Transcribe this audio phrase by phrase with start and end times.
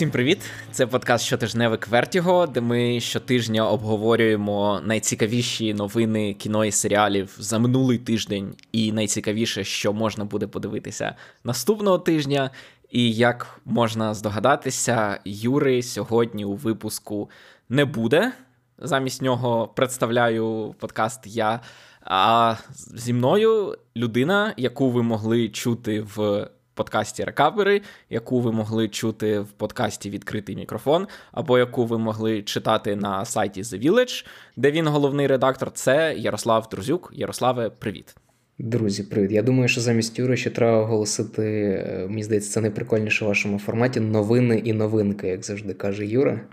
[0.00, 0.42] Усім привіт!
[0.72, 7.98] Це подкаст щотижневе Квертіго, де ми щотижня обговорюємо найцікавіші новини кіно і серіалів за минулий
[7.98, 11.14] тиждень, і найцікавіше, що можна буде подивитися
[11.44, 12.50] наступного тижня.
[12.90, 17.30] І як можна здогадатися, Юри сьогодні у випуску
[17.68, 18.32] не буде.
[18.78, 21.60] Замість нього представляю подкаст я.
[22.00, 22.54] А
[22.94, 26.48] зі мною людина, яку ви могли чути в
[26.80, 32.96] подкасті Рекапери, яку ви могли чути в подкасті Відкритий мікрофон, або яку ви могли читати
[32.96, 35.70] на сайті The Village, де він головний редактор.
[35.72, 37.12] Це Ярослав Друзюк.
[37.14, 38.14] Ярославе, привіт.
[38.58, 39.30] Друзі, привіт.
[39.30, 43.58] Я думаю, що замість Юри ще треба оголосити, е, мені здається, це найприкольніше в вашому
[43.58, 46.40] форматі новини і новинки, як завжди каже Юра.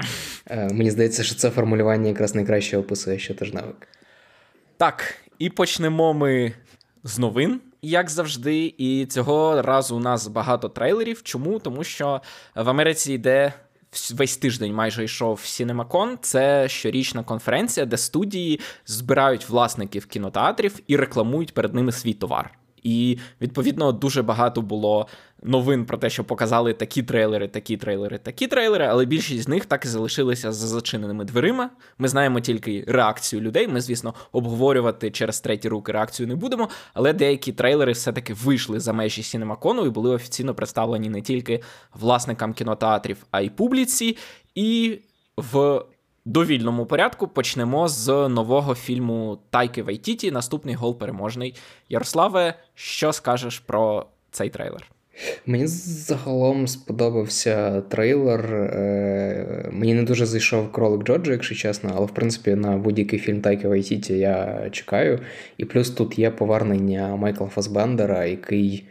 [0.50, 3.88] Е, мені здається, що це формулювання якраз найкраще описує щотижневик.
[4.78, 6.54] Так, і почнемо ми
[7.04, 11.24] з новин як завжди, і цього разу у нас багато трейлерів.
[11.24, 11.60] Чому?
[11.60, 12.22] Тому що
[12.56, 13.54] в Америці йде.
[14.14, 16.18] Весь тиждень майже йшов CinemaCon.
[16.22, 22.58] Це щорічна конференція, де студії збирають власників кінотеатрів і рекламують перед ними свій товар.
[22.88, 25.08] І відповідно дуже багато було
[25.44, 29.66] новин про те, що показали такі трейлери, такі трейлери, такі трейлери, але більшість з них
[29.66, 31.70] так і залишилися за зачиненими дверима.
[31.98, 33.68] Ми знаємо тільки реакцію людей.
[33.68, 36.70] Ми, звісно, обговорювати через треті руки реакцію не будемо.
[36.94, 41.62] Але деякі трейлери все-таки вийшли за межі Сінемакону і були офіційно представлені не тільки
[41.94, 44.18] власникам кінотеатрів, а й публіці.
[44.56, 45.00] І
[45.38, 45.82] в
[46.28, 50.32] довільному порядку почнемо з нового фільму Тайки Вайтіті.
[50.32, 51.56] Наступний гол переможний.
[51.90, 54.92] Ярославе, що скажеш про цей трейлер?
[55.46, 58.54] Мені загалом сподобався трейлер.
[58.54, 63.42] Е, мені не дуже зайшов кролик Джоджо, якщо чесно, але в принципі на будь-який фільм
[63.42, 65.20] Тайки Вайтіті я чекаю.
[65.58, 68.86] І плюс тут є повернення Майкла Фасбендера, який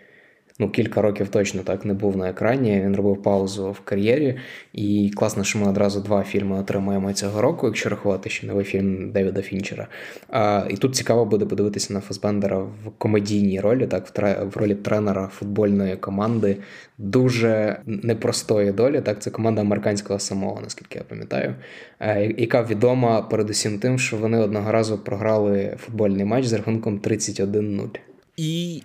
[0.59, 2.81] ну, кілька років точно так не був на екрані.
[2.81, 4.37] Він робив паузу в кар'єрі.
[4.73, 9.11] І класно, що ми одразу два фільми отримаємо цього року, якщо рахувати ще новий фільм
[9.11, 9.87] Девіда Фінчера.
[10.29, 14.57] А, І тут цікаво буде подивитися на Фасбендера в комедійній ролі, так, в, тре, в
[14.57, 16.57] ролі тренера футбольної команди.
[16.99, 19.01] Дуже непростої долі.
[19.01, 21.55] Так, це команда американського самого, наскільки я пам'ятаю,
[22.01, 27.99] е, яка відома передусім тим, що вони одного разу програли футбольний матч з рахунком 31-0.
[28.37, 28.83] І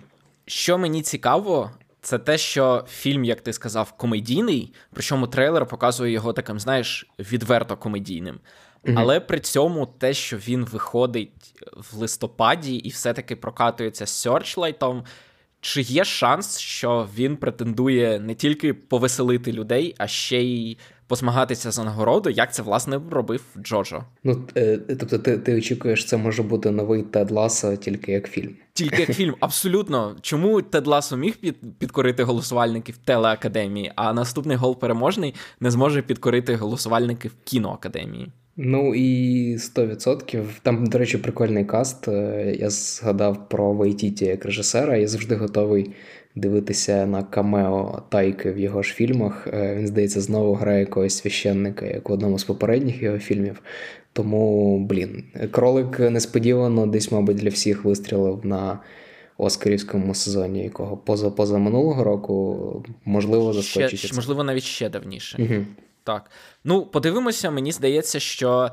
[0.52, 1.70] що мені цікаво,
[2.00, 7.76] це те, що фільм, як ти сказав, комедійний, причому трейлер показує його таким, знаєш, відверто
[7.76, 8.40] комедійним.
[8.84, 8.94] Mm-hmm.
[8.96, 15.04] Але при цьому те, що він виходить в листопаді і все-таки прокатується з Сьорчлайтом,
[15.60, 20.78] чи є шанс, що він претендує не тільки повеселити людей, а ще й
[21.12, 24.04] позмагатися за нагороду, як це власне робив Джоджо?
[24.24, 28.50] Ну е, тобто, ти ти очікуєш, це може бути новий Тед Ласо тільки як фільм.
[28.72, 30.16] Тільки як фільм, абсолютно.
[30.20, 36.56] Чому Тед Ласо міг під, підкорити голосувальників телеакадемії, а наступний гол переможний не зможе підкорити
[36.56, 38.32] голосувальників кіноакадемії?
[38.56, 40.44] Ну і 100%.
[40.62, 42.08] Там, до речі, прикольний каст.
[42.08, 44.96] Е, я згадав про Вайтіті як режисера.
[44.96, 45.90] Я завжди готовий
[46.34, 49.48] дивитися на камео Тайки в його ж фільмах.
[49.52, 53.62] Е, він, здається, знову грає якогось священника, як в одному з попередніх його фільмів.
[54.12, 58.78] Тому, блін, кролик несподівано десь, мабуть, для всіх вистрілив на
[59.38, 64.12] Оскарівському сезоні, якого поза поза минулого року можливо заскочить.
[64.14, 65.42] Можливо, навіть ще давніше.
[65.42, 65.64] Угу.
[66.04, 66.30] Так.
[66.64, 68.70] Ну, подивимося, мені здається, що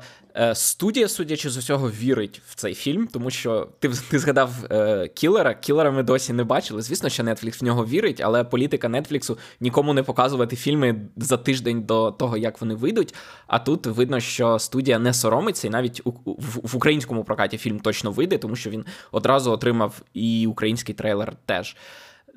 [0.54, 5.54] студія, судячи з усього, вірить в цей фільм, тому що ти ти згадав е, кілера.
[5.54, 6.82] Кілера ми досі не бачили.
[6.82, 11.82] Звісно, що Netflix в нього вірить, але політика Нетфліксу нікому не показувати фільми за тиждень
[11.82, 13.14] до того, як вони вийдуть.
[13.46, 17.80] А тут видно, що студія не соромиться, і навіть у, в, в українському прокаті фільм
[17.80, 21.76] точно вийде, тому що він одразу отримав і український трейлер теж.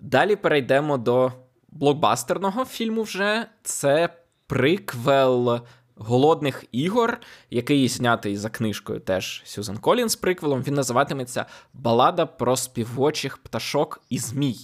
[0.01, 1.31] Далі перейдемо до
[1.71, 3.03] блокбастерного фільму.
[3.03, 4.09] Вже це
[4.47, 5.61] приквел
[5.95, 7.17] голодних ігор,
[7.49, 10.63] який знятий за книжкою теж Сюзан Колінс приквелом.
[10.67, 14.55] Він називатиметься Балада про співочих пташок і змій.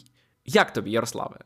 [0.46, 1.38] Як тобі, Ярославе?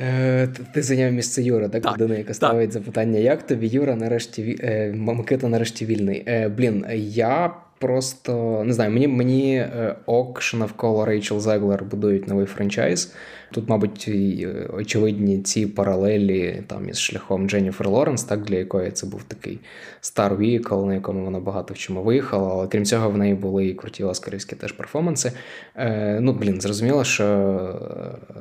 [0.00, 1.82] Е, Ти зайняв місце Юра, так?
[1.82, 2.82] так людина, яка ставить так.
[2.82, 3.18] запитання.
[3.18, 6.24] Як тобі Юра нарешті е, Микита нарешті вільний?
[6.26, 12.28] Е, Блін, я просто не знаю, мені мені е, ок, що навколо Рейчел Зеглер будують
[12.28, 13.14] новий франчайз.
[13.50, 19.06] Тут, мабуть, е, очевидні ці паралелі там із шляхом Дженніфер Лоренс, так для якої це
[19.06, 19.58] був такий
[20.02, 22.50] Star Vehicle, на якому вона багато в чому виїхала.
[22.52, 25.32] Але крім цього, в неї були і круті оскарівські теж перформанси.
[25.76, 27.24] Е, Ну, блін, зрозуміло, що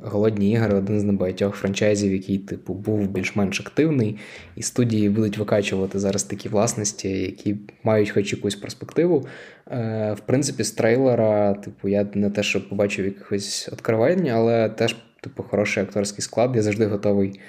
[0.03, 4.17] голодні ігри один з небагатьох франчайзів, який, типу, був більш-менш активний,
[4.55, 9.27] і студії будуть викачувати зараз такі власності, які мають хоч якусь перспективу.
[9.71, 14.95] Е, В принципі, з трейлера, типу, я не те, що побачив якихось відкривання, але теж
[15.21, 16.55] типу, хороший акторський склад.
[16.55, 17.39] Я завжди готовий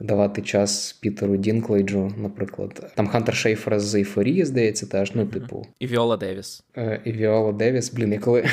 [0.00, 2.92] давати час Пітеру Дінклейджу, наприклад.
[2.94, 5.66] Там Хантер Шейфер з Ейфорії, здається, теж, ну, типу.
[5.78, 6.64] І Віола Девіс.
[6.76, 7.92] Е, і Віола Девіс.
[7.92, 8.44] Блін, я коли,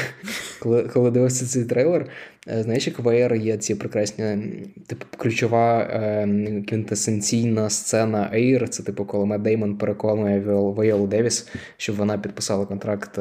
[0.59, 2.09] коли, коли дивився цей трейлер,
[2.47, 4.37] знаєш, як в Air є ці прекрасні,
[4.87, 6.27] типу, ключова е,
[6.67, 11.47] квінтесенційна сцена Air, це типу, коли Метт Деймон переконує Віолу Девіс,
[11.77, 13.19] щоб вона підписала контракт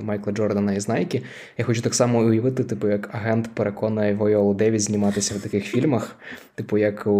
[0.00, 1.22] Майкла Джордана із Nike.
[1.58, 6.16] Я хочу так само уявити, типу, як агент переконує Віолу Девіс зніматися в таких фільмах,
[6.54, 7.10] типу, як у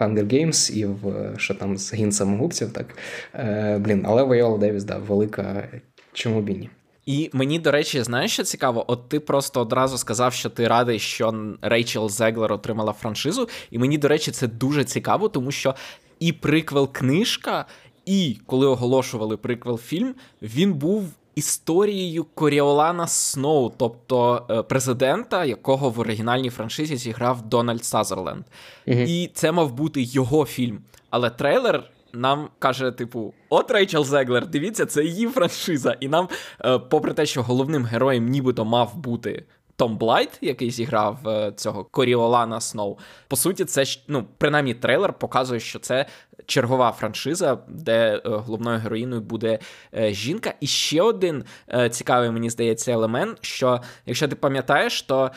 [0.00, 2.72] Hunger Games і в що там з гінцем губців.
[2.72, 2.86] Так
[3.34, 5.68] Е, блін, але Вайола Девіс, да, велика.
[6.12, 6.70] Чому б ні?
[7.06, 8.84] І мені, до речі, знаєш, що цікаво?
[8.88, 13.48] От ти просто одразу сказав, що ти радий, що Рейчел Зеглер отримала франшизу.
[13.70, 15.74] І мені, до речі, це дуже цікаво, тому що
[16.20, 17.66] і приквел книжка,
[18.06, 26.00] і коли оголошували приквел фільм, він був історією Коріолана Сноу, тобто е, президента, якого в
[26.00, 28.44] оригінальній франшизі зіграв Дональд Сазерленд.
[28.86, 30.78] mm І це мав бути його фільм.
[31.10, 31.90] Але трейлер.
[32.14, 35.96] Нам каже, типу, от Рейчел Зеглер, дивіться, це її франшиза.
[36.00, 36.28] І нам,
[36.64, 39.44] е, попри те, що головним героєм нібито мав бути
[39.76, 42.98] том Блайт, який зіграв е, цього Коріолана Сноу.
[43.28, 46.06] По суті, це ну, принаймні трейлер показує, що це
[46.46, 49.58] чергова франшиза, де е, головною героїною буде
[49.94, 50.54] е, жінка.
[50.60, 51.44] І ще один
[51.90, 55.30] цікавий, мені здається, елемент: що якщо ти пам'ятаєш, то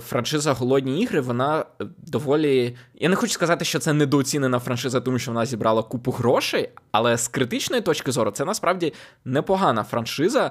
[0.00, 1.64] франшиза Голодні ігри, вона
[1.98, 2.76] доволі.
[2.94, 7.18] Я не хочу сказати, що це недооцінена франшиза, тому що вона зібрала купу грошей, але
[7.18, 8.92] з критичної точки зору це насправді
[9.24, 10.50] непогана франшиза,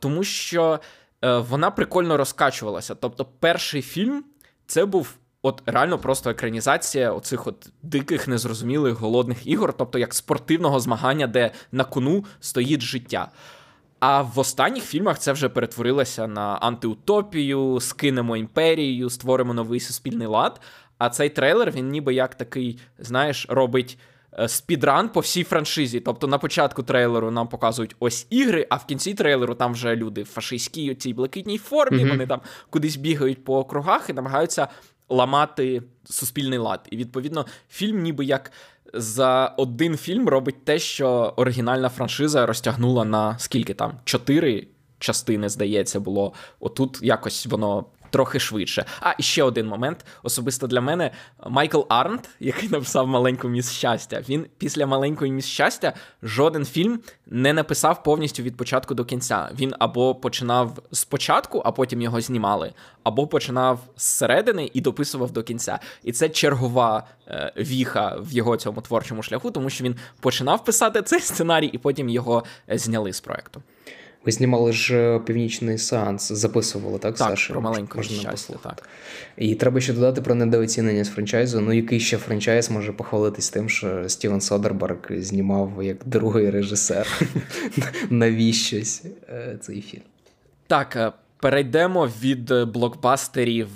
[0.00, 0.80] тому що.
[1.24, 2.94] Е, вона прикольно розкачувалася.
[2.94, 4.24] Тобто, перший фільм
[4.66, 5.14] це був.
[5.44, 11.50] От реально просто екранізація оцих от диких, незрозумілих голодних ігор, тобто як спортивного змагання, де
[11.72, 13.28] на кону стоїть життя.
[14.00, 20.60] А в останніх фільмах це вже перетворилося на антиутопію, скинемо імперію, створимо новий суспільний лад.
[20.98, 23.98] А цей трейлер він ніби як такий, знаєш, робить
[24.46, 26.00] спідран по всій франшизі.
[26.00, 30.22] Тобто на початку трейлеру нам показують ось ігри, а в кінці трейлеру там вже люди
[30.22, 32.08] в фашистській цій блакитній формі, mm-hmm.
[32.08, 32.40] вони там
[32.70, 34.68] кудись бігають по округах і намагаються
[35.08, 36.80] ламати суспільний лад.
[36.90, 38.52] І відповідно, фільм, ніби як.
[38.94, 43.92] За один фільм робить те, що оригінальна франшиза розтягнула на скільки там?
[44.04, 44.66] Чотири
[44.98, 46.32] частини, здається, було.
[46.60, 48.84] Отут якось воно трохи швидше.
[49.00, 50.04] А і ще один момент.
[50.22, 51.10] Особисто для мене
[51.48, 54.22] Майкл Арнт, який написав маленьку міс щастя.
[54.28, 55.92] Він після маленької міс щастя
[56.22, 59.48] жоден фільм не написав повністю від початку до кінця.
[59.58, 62.72] Він або починав спочатку, а потім його знімали,
[63.02, 65.78] або починав зсередини і дописував до кінця.
[66.02, 71.02] І це чергова е, віха в його цьому творчому шляху, тому що він починав писати
[71.02, 73.62] цей сценарій, і потім його е, зняли з проекту.
[74.24, 77.14] Ви знімали ж е, північний сеанс, записували, так?
[77.14, 77.52] Так, Саша?
[77.52, 78.88] про маленьку щастя, так.
[79.36, 81.60] І треба ще додати про недооцінення з франчайзу.
[81.60, 87.06] Ну, який ще франчайз може похвалитись тим, що Стівен Содерберг знімав як другий режисер
[88.10, 90.02] навіщось е, цей фільм.
[90.66, 93.70] Так, е, перейдемо від блокбастерів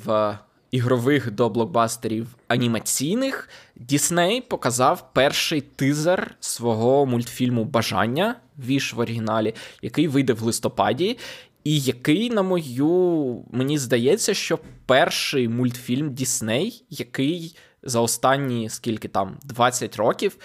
[0.76, 3.48] ігрових до блокбастерів анімаційних.
[3.76, 11.18] Дісней показав перший тизер свого мультфільму Бажання віш в оригіналі, який вийде в листопаді.
[11.64, 19.38] І який, на мою, мені здається, що перший мультфільм Дісней, який за останні скільки там
[19.44, 20.36] 20 років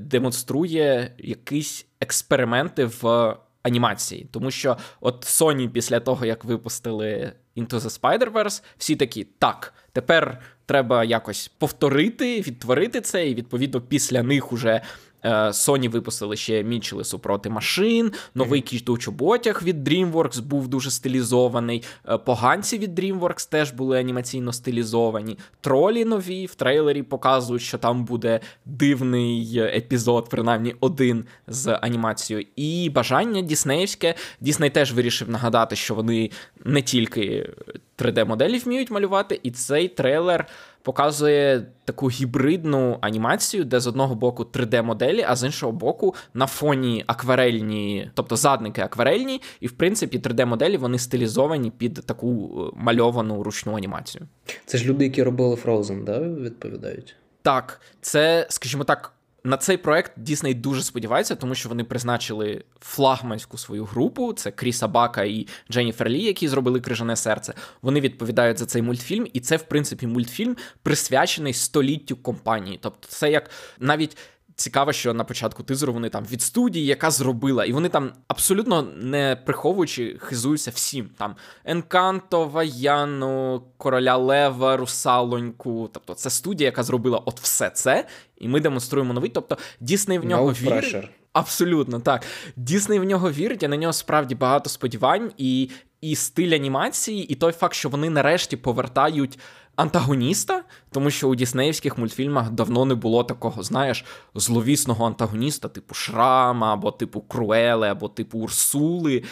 [0.00, 4.26] демонструє якісь експерименти в анімації.
[4.30, 10.40] Тому що от Sony після того, як випустили Into the Spider-Verse, всі такі, так, тепер
[10.66, 14.80] треба якось повторити, відтворити це, і відповідно після них уже
[15.28, 21.82] Sony випустили ще Мічели супроти машин, новий у чоботях від DreamWorks був дуже стилізований.
[22.08, 25.38] Е, поганці від DreamWorks теж були анімаційно стилізовані.
[25.60, 32.46] Тролі нові в трейлері показують, що там буде дивний епізод, принаймні один з анімацією.
[32.56, 34.14] І бажання Діснеївське.
[34.40, 36.30] Дісней теж вирішив нагадати, що вони
[36.64, 37.50] не тільки
[37.98, 40.46] 3D-моделі вміють малювати, і цей трейлер
[40.82, 47.04] показує таку гібридну анімацію, де з одного боку 3D-моделі, а з іншого боку на фоні
[47.06, 53.76] акварельні, тобто задники акварельні, і в принципі 3D-моделі вони стилізовані під таку е, мальовану ручну
[53.76, 54.26] анімацію.
[54.66, 57.16] Це ж люди, які робили Frozen, да, відповідають?
[57.42, 59.12] Так, це, скажімо так,
[59.44, 64.32] на цей проект Дісней дуже сподівається, тому що вони призначили флагманську свою групу.
[64.32, 67.54] Це Кріса Бака і Дженніфер Лі, які зробили крижане серце.
[67.82, 72.78] Вони відповідають за цей мультфільм, і це, в принципі, мультфільм присвячений століттю компанії.
[72.82, 74.16] Тобто, це як навіть
[74.60, 78.82] цікаво, що на початку тизеру вони там від студії, яка зробила, і вони там абсолютно
[78.82, 81.10] не приховуючи, хизуються всім.
[81.18, 85.90] Там Енканто, Ваяну, Короля Лева, Русалоньку.
[85.92, 88.06] Тобто, це студія, яка зробила от все це,
[88.38, 89.30] і ми демонструємо новий.
[89.30, 91.08] Тобто, Дісней в нього no вірить.
[91.32, 92.22] Абсолютно так.
[92.56, 97.34] Дісней в нього вірить, а на нього справді багато сподівань, і і стиль анімації, і
[97.34, 99.38] той факт, що вони нарешті повертають
[99.80, 106.72] антагоніста, тому що у Діснеївських мультфільмах давно не було такого, знаєш, зловісного антагоніста, типу Шрама,
[106.72, 109.22] або типу Круели, або типу Урсули.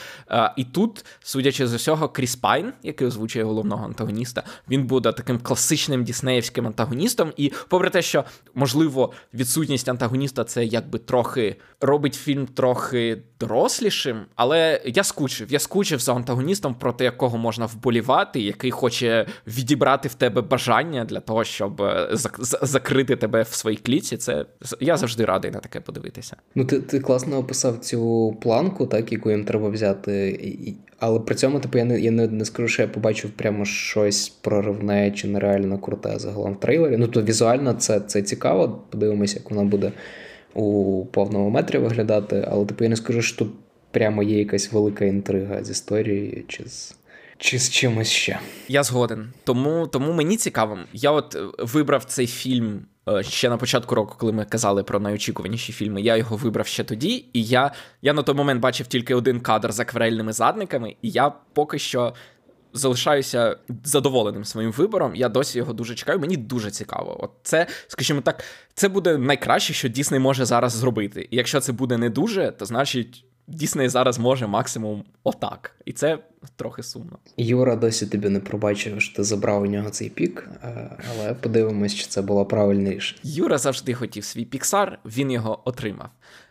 [0.57, 6.05] І тут, судячи з усього, Кріс Пайн, який озвучує головного антагоніста, він буде таким класичним
[6.05, 7.33] діснеївським антагоністом.
[7.37, 8.25] І попри те, що
[8.55, 15.53] можливо відсутність антагоніста це якби трохи робить фільм трохи дорослішим, але я скучив.
[15.53, 21.21] Я скучив за антагоністом, проти якого можна вболівати, який хоче відібрати в тебе бажання для
[21.21, 22.09] того, щоб е,
[22.63, 24.17] закрити тебе в своїй кліці.
[24.17, 24.47] Це
[24.81, 26.37] я завжди радий на таке подивитися.
[26.55, 30.39] Ну, ти ти класно описав цю планку, так яку їм треба взяти.
[30.99, 34.29] Але при цьому, типу, я не я не, не скажу, що я побачив прямо щось
[34.29, 36.97] проривне чи нереально круте загалом в трейлері.
[36.97, 38.83] Ну то візуально це це цікаво.
[38.91, 39.93] Подивимося, як воно буде
[40.55, 42.49] у повному метрі виглядати.
[42.51, 43.49] Але типу я не скажу, що тут
[43.91, 46.98] прямо є якась велика інтрига з історією чи з
[47.39, 48.41] чи з чимось ще.
[48.69, 49.33] Я згоден.
[49.45, 50.79] Тому тому мені цікаво.
[50.93, 55.01] Я от е, вибрав цей фільм е, ще на початку року, коли ми казали про
[55.01, 56.03] найочікуваніші фільми.
[56.03, 59.73] Я його вибрав ще тоді, і я я на той момент бачив тільки один кадр
[59.73, 62.15] з акварельними задниками, і я поки що.
[62.73, 65.15] Залишаюся задоволеним своїм вибором.
[65.15, 66.19] Я досі його дуже чекаю.
[66.19, 67.25] Мені дуже цікаво.
[67.25, 71.29] От це, скажімо так, це буде найкраще, що Дісней може зараз зробити.
[71.31, 75.77] І якщо це буде не дуже, то значить Дісней зараз може максимум отак.
[75.85, 76.19] І це
[76.57, 77.19] трохи сумно.
[77.37, 81.95] Юра досі тобі не пробачив, що ти забрав у нього цей пік, е, але подивимось,
[81.95, 83.21] чи це було правильне рішення.
[83.25, 86.09] Юра завжди хотів свій піксар, він його отримав.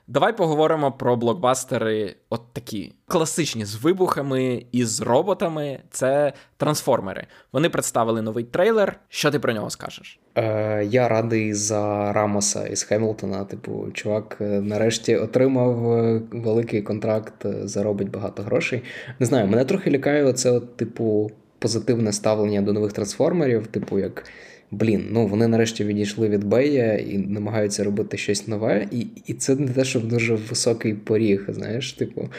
[0.10, 5.80] Давай поговоримо про блокбастери, от такі класичні з вибухами і з роботами.
[5.92, 7.28] Це трансформери.
[7.54, 9.00] Вони представили новий трейлер.
[9.10, 10.20] Що ти про нього скажеш?
[10.36, 13.46] Е, Я радий за Рамоса із Хемілтона.
[13.46, 18.84] Типу, чувак, е, нарешті отримав е, великий контракт, заробить багато грошей.
[19.20, 24.24] Не знаю, мене трохи лякає оце, от, типу, позитивне ставлення до нових трансформерів, типу, як
[24.72, 29.56] блін, ну вони нарешті відійшли від Бея і намагаються робити щось нове, і і це
[29.56, 31.46] не те, щоб дуже високий поріг.
[31.50, 32.30] Знаєш, типу,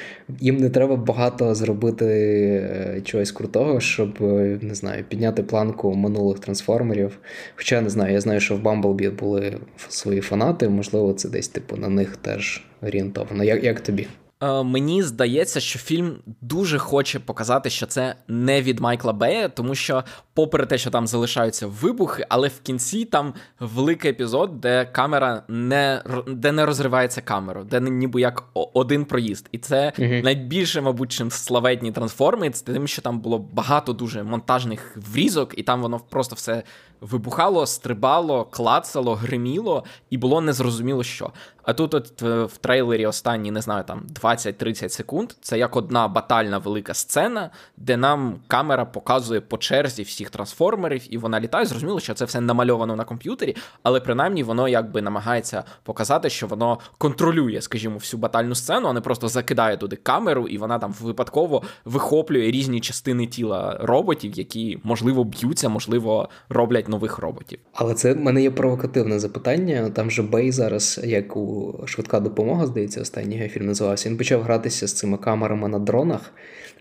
[0.41, 6.39] їм не треба багато зробити е, чогось крутого, щоб е, не знаю, підняти планку минулих
[6.39, 7.19] трансформерів.
[7.57, 9.57] Хоча я не знаю, я знаю, що в Бамблбі були
[9.89, 13.45] свої фанати, можливо, це десь типу на них теж орієнтовано.
[13.45, 14.07] Як, Як тобі?
[14.43, 19.75] Е, мені здається, що фільм дуже хоче показати, що це не від Майкла Бея, тому
[19.75, 20.05] що,
[20.35, 26.03] попри те, що там залишаються вибухи, але в кінці там великий епізод, де камера не
[26.29, 29.49] де не розривається камеру, де ніби як один проїзд.
[29.53, 34.23] І це uh найбільше, мабуть, чим славетні трансформи, це тим, що там було багато дуже
[34.23, 36.63] монтажних врізок, і там воно просто все
[37.01, 41.33] вибухало, стрибало, клацало, гриміло, і було незрозуміло що.
[41.63, 46.59] А тут, от в трейлері, останні, не знаю, там 20-30 секунд, це як одна батальна
[46.59, 51.67] велика сцена, де нам камера показує по черзі всіх трансформерів, і вона літає.
[51.67, 56.79] Зрозуміло, що це все намальовано на комп'ютері, але принаймні воно якби намагається показати, що воно
[56.99, 61.63] контролює, скажімо, всю батальну сцену, а не просто закидає туди камеру, і вона там випадково
[61.85, 67.59] вихоплює різні частини тіла роботів, які можливо б'ються, можливо, роблять нових роботів.
[67.73, 69.91] Але це в мене є провокативне запитання.
[69.91, 74.09] Там же Бей зараз, як у швидка допомога, здається, останній фільм називався.
[74.09, 76.33] Він почав гратися з цими камерами на дронах.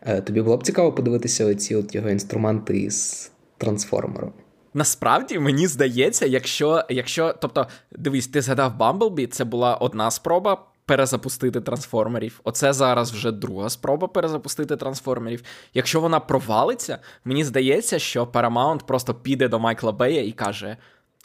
[0.01, 4.31] Е, тобі було б цікаво подивитися оці от його інструменти із трансформером.
[4.73, 11.61] Насправді мені здається, якщо, якщо, тобто, дивись, ти згадав Бамблбі, це була одна спроба перезапустити
[11.61, 12.41] трансформерів.
[12.43, 15.43] Оце зараз вже друга спроба перезапустити трансформерів.
[15.73, 20.77] Якщо вона провалиться, мені здається, що Paramount просто піде до Майкла Бея і каже: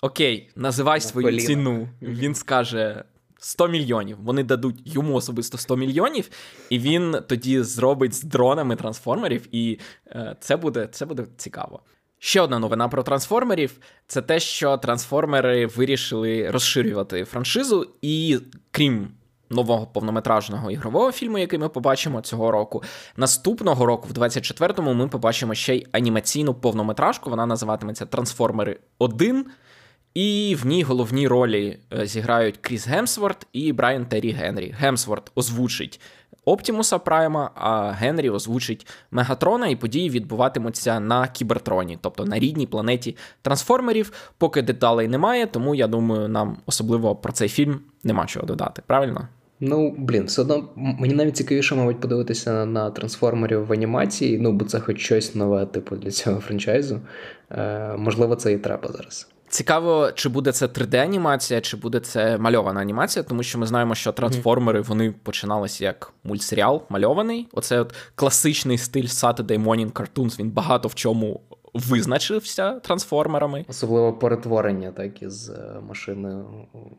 [0.03, 1.47] Окей, називай На свою коліна.
[1.47, 1.89] ціну.
[2.03, 3.05] Він скаже.
[3.39, 4.17] 100 мільйонів.
[4.21, 6.29] Вони дадуть йому особисто 100 мільйонів,
[6.71, 11.81] і він тоді зробить з дронами трансформерів, і е, це буде це буде цікаво.
[12.19, 18.39] Ще одна новина про трансформерів це те, що трансформери вирішили розширювати франшизу, і
[18.71, 19.09] крім
[19.53, 22.83] нового повнометражного ігрового фільму, який ми побачимо цього року.
[23.17, 27.31] Наступного року, в 24-му, ми побачимо ще й анімаційну повнометражку.
[27.31, 29.47] Вона називатиметься Трансформери 1.
[30.15, 34.75] І в ній головні ролі е, зіграють Кріс Гемсворт і Брайан Террі Генрі.
[34.79, 36.01] Гемсворт озвучить
[36.45, 43.17] Оптімуса Прайма, а Генрі озвучить Мегатрона, і події відбуватимуться на Кібертроні, тобто на рідній планеті
[43.43, 44.13] трансформерів.
[44.39, 48.83] Поки деталей немає, тому я думаю, нам особливо про цей фільм нема чого додати.
[48.87, 49.29] Правильно?
[49.65, 54.65] Ну, блін, все одно мені навіть цікавіше, мабуть, подивитися на трансформерів в анімації, ну, бо
[54.65, 57.01] це хоч щось нове, типу, для цього франчайзу.
[57.51, 59.29] Е, Можливо, це і треба зараз.
[59.49, 64.13] Цікаво, чи буде це 3D-анімація, чи буде це мальована анімація, тому що ми знаємо, що
[64.13, 67.49] трансформери вони починалися як мультсеріал мальований.
[67.53, 71.41] Оце от класичний стиль Saturday Morning Cartoons, Він багато в чому
[71.75, 73.65] визначився трансформерами.
[73.69, 76.45] Особливо перетворення, так із е, машини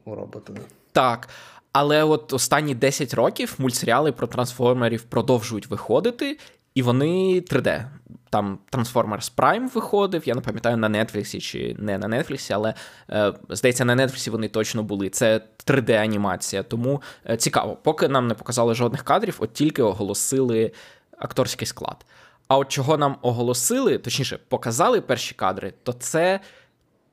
[0.05, 0.53] у робота.
[0.91, 1.29] Так.
[1.73, 6.37] Але от останні 10 років мультсеріали про трансформерів продовжують виходити,
[6.75, 7.85] і вони 3D.
[8.29, 12.73] Там Transformers Prime виходив, я не пам'ятаю на Netflix чи не на Netflix, але
[13.09, 15.09] е, здається, на Netflix вони точно були.
[15.09, 16.63] Це 3D-анімація.
[16.63, 20.71] Тому е, цікаво, поки нам не показали жодних кадрів, от тільки оголосили
[21.17, 22.05] акторський склад.
[22.47, 26.39] А от чого нам оголосили, точніше, показали перші кадри, то це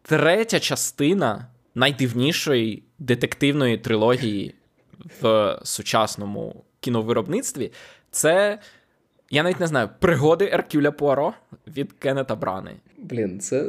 [0.03, 4.55] третя частина найдивнішої детективної трилогії
[5.21, 7.73] в сучасному кіновиробництві.
[8.11, 8.59] Це
[9.31, 11.35] я навіть не знаю, пригоди Еркюля Пуаро
[11.77, 12.71] від Кеннета Брани.
[12.99, 13.67] Блін, це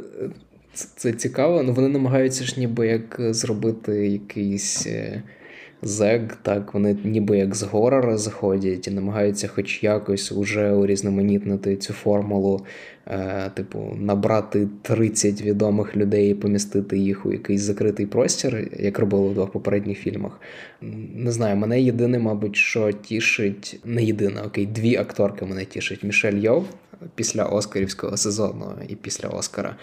[0.73, 5.23] це, це цікаво, ну вони намагаються ж ніби як зробити якийсь е,
[5.81, 11.93] зег, так, вони ніби як з горора заходять і намагаються хоч якось уже урізноманітнити цю
[11.93, 12.65] формулу,
[13.07, 19.29] е, типу, набрати 30 відомих людей і помістити їх у якийсь закритий простір, як робили
[19.29, 20.41] в двох попередніх фільмах.
[21.15, 26.37] Не знаю, мене єдине, мабуть, що тішить, не єдине, окей, дві акторки мене тішить: Мішель
[26.37, 26.65] Йов
[27.15, 29.75] після Оскарівського сезону і після Оскара.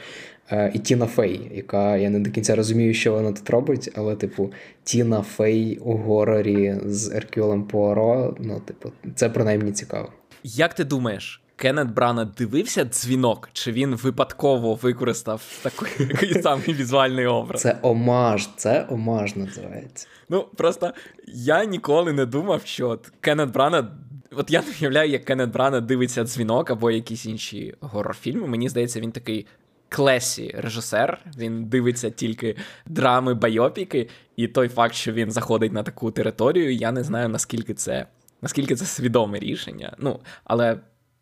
[0.51, 4.17] Е, і Тіна Фей, яка я не до кінця розумію, що вона тут робить, але,
[4.17, 4.53] типу,
[4.85, 10.13] Тіна Фей у горорі з Еркюлем Пуаро, ну, типу, це принаймні цікаво.
[10.43, 17.27] Як ти думаєш, Кеннет Брана дивився дзвінок, чи він випадково використав такий, такий самий візуальний
[17.27, 17.61] образ?
[17.61, 20.07] Це омаж, це омаж називається.
[20.29, 20.93] Ну, просто
[21.27, 23.89] я ніколи не думав, що от Кеннет Брана.
[24.33, 28.47] От я не уявляю, як Кеннет Брана дивиться дзвінок або якісь інші горор-фільми.
[28.47, 29.47] Мені здається, він такий
[29.89, 31.19] клесі режисер.
[31.39, 36.93] Він дивиться тільки драми, байопіки, і той факт, що він заходить на таку територію, я
[36.93, 38.07] не знаю, наскільки це
[38.43, 39.97] наскільки це свідоме рішення.
[39.99, 40.79] Ну, але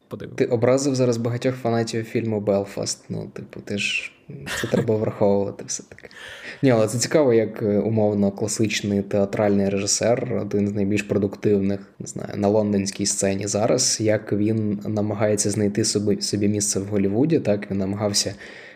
[0.09, 0.38] подивимось.
[0.38, 3.05] Ти образив зараз багатьох фанатів фільму Белфаст.
[3.09, 4.12] Ну, типу, ти ж
[4.61, 6.09] це треба враховувати все-таки.
[6.62, 12.07] Ні, але це цікаво, як е, умовно класичний театральний режисер, один з найбільш продуктивних, не
[12.07, 17.71] знаю, на лондонській сцені зараз, як він намагається знайти собі собі місце в Голлівуді, так
[17.71, 18.35] він намагався.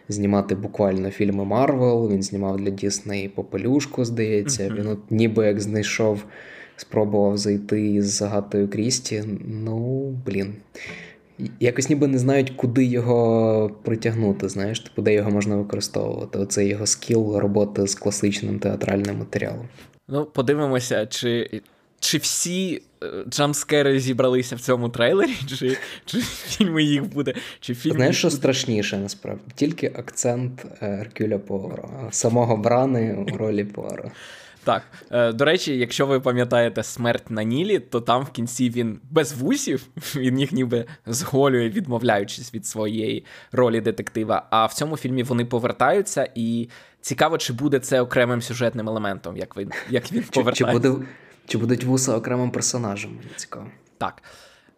[0.09, 4.63] Знімати буквально фільми Марвел, він знімав для Дісней Попелюшку, здається.
[4.63, 4.75] Mm-hmm.
[4.75, 6.25] Він от ніби як знайшов,
[6.77, 9.25] спробував зайти з Агатою Крісті.
[9.49, 10.55] Ну, блін
[11.61, 16.39] якось ніби не знають, куди його притягнути, знаєш, типу, де його можна використовувати.
[16.39, 19.69] Оце його скіл роботи з класичним театральним матеріалом.
[20.09, 21.61] Ну, подивимося, чи
[22.01, 27.35] чи всі е, джампскери зібралися в цьому трейлері, чи чи фільми їх буде.
[27.61, 28.37] чи фільм Знаєш, що буде...
[28.37, 29.43] страшніше насправді?
[29.55, 34.11] Тільки акцент Еркюля Пуаро, самого Брани у ролі Пуаро.
[34.65, 39.01] Так, е, до речі, якщо ви пам'ятаєте смерть на Нілі, то там в кінці він
[39.11, 44.47] без вусів, він їх ніби зголює, відмовляючись від своєї ролі детектива.
[44.51, 46.69] А в цьому фільмі вони повертаються, і
[47.01, 50.65] цікаво, чи буде це окремим сюжетним елементом, як він як він повертається.
[50.65, 51.07] Чи, чи, буде,
[51.47, 53.19] чи будуть вуса окремим персонажем?
[53.37, 53.67] Цікаво.
[53.99, 54.23] Так.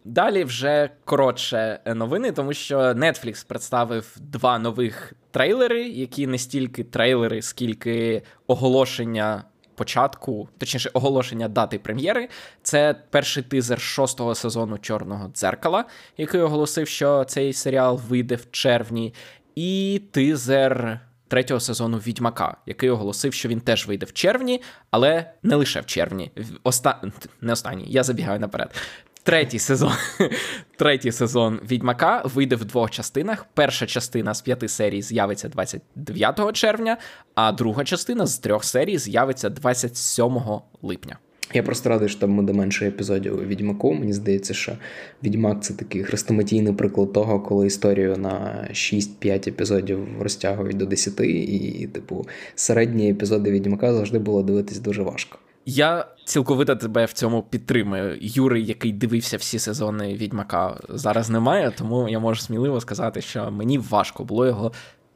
[0.05, 7.41] Далі вже коротше новини, тому що Netflix представив два нових трейлери, які не стільки трейлери,
[7.41, 9.43] скільки оголошення
[9.75, 12.29] початку, точніше, оголошення дати прем'єри.
[12.63, 15.85] Це перший тизер шостого сезону Чорного дзеркала,
[16.17, 19.13] який оголосив, що цей серіал вийде в червні,
[19.55, 20.99] і тизер.
[21.27, 25.85] Третього сезону Відьмака, який оголосив, що він теж вийде в червні, але не лише в
[25.85, 26.31] червні.
[26.63, 27.01] Оста...
[27.41, 28.75] Не останній, я забігаю наперед.
[29.23, 29.91] Третій сезон
[30.77, 33.45] третій сезон Відьмака вийде в двох частинах.
[33.53, 36.97] Перша частина з п'яти серій з'явиться 29 червня,
[37.35, 40.41] а друга частина з трьох серій з'явиться 27
[40.81, 41.17] липня.
[41.53, 43.93] Я просто радий, що там буде менше епізодів у Відьмаку.
[43.93, 44.71] Мені здається, що
[45.23, 51.89] Відьмак це такий хрестоматійний приклад того, коли історію на 6-5 епізодів розтягують до 10, і,
[51.93, 55.39] типу, середні епізоди Відьмака завжди було дивитись дуже важко.
[55.65, 58.17] Я цілковито тебе в цьому підтримую.
[58.21, 63.77] Юри, який дивився всі сезони Відьмака, зараз немає, тому я можу сміливо сказати, що мені
[63.77, 64.71] важко було його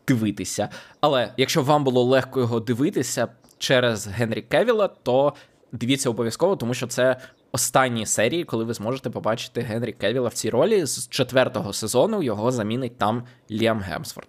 [0.07, 0.69] дивитися.
[1.01, 5.33] Але якщо вам було легко його дивитися через Генрі Кевіла, то
[5.71, 7.17] дивіться обов'язково, тому що це
[7.51, 10.85] останні серії, коли ви зможете побачити Генрі Кевіла в цій ролі.
[10.85, 14.27] З четвертого сезону його замінить там Ліам Гемсфорд.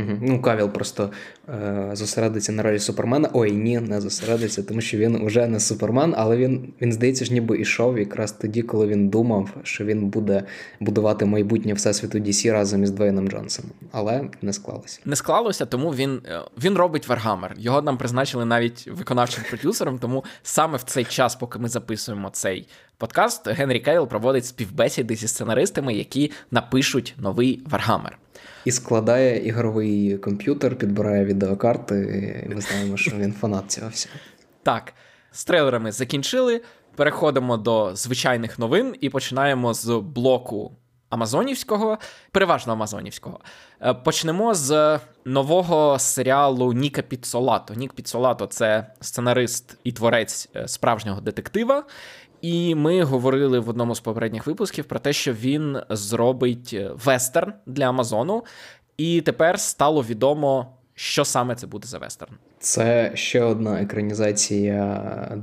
[0.00, 0.18] Угу.
[0.22, 1.10] Ну, Кавіл просто
[1.48, 3.30] е, зосередиться на ролі Супермена.
[3.32, 7.32] Ой, ні, не зосередиться, тому що він вже не Супермен, але він, він здається, ж
[7.32, 10.42] ніби ішов якраз тоді, коли він думав, що він буде
[10.80, 13.72] будувати майбутнє Всесвіту DC разом із Двейном Джонсоном.
[13.92, 15.00] Але не склалося.
[15.04, 17.54] Не склалося, тому він е, він робить Вархаммер.
[17.58, 19.98] Його нам призначили навіть виконавчим продюсером.
[19.98, 25.28] Тому саме в цей час, поки ми записуємо цей подкаст, Генрі Кавіл проводить співбесіди зі
[25.28, 28.18] сценаристами, які напишуть новий Вархаммер.
[28.64, 31.96] І складає ігровий комп'ютер, підбирає відеокарти,
[32.46, 34.14] і ми знаємо, що він фанат цього всього.
[34.62, 34.92] Так,
[35.32, 36.60] з трейлерами закінчили.
[36.96, 40.72] Переходимо до звичайних новин і починаємо з блоку
[41.10, 41.98] Амазонівського,
[42.32, 43.40] переважно Амазонівського.
[43.82, 47.74] Е, почнемо з нового серіалу Ніка Піцолато.
[47.74, 51.84] Нік Піцолато це сценарист і творець е, справжнього детектива.
[52.42, 57.52] І ми говорили в одному з попередніх випусків про те, що він зробить е, вестерн
[57.66, 58.44] для Амазону,
[58.96, 62.32] і тепер стало відомо, що саме це буде за вестерн.
[62.58, 65.38] Це ще одна екранізація.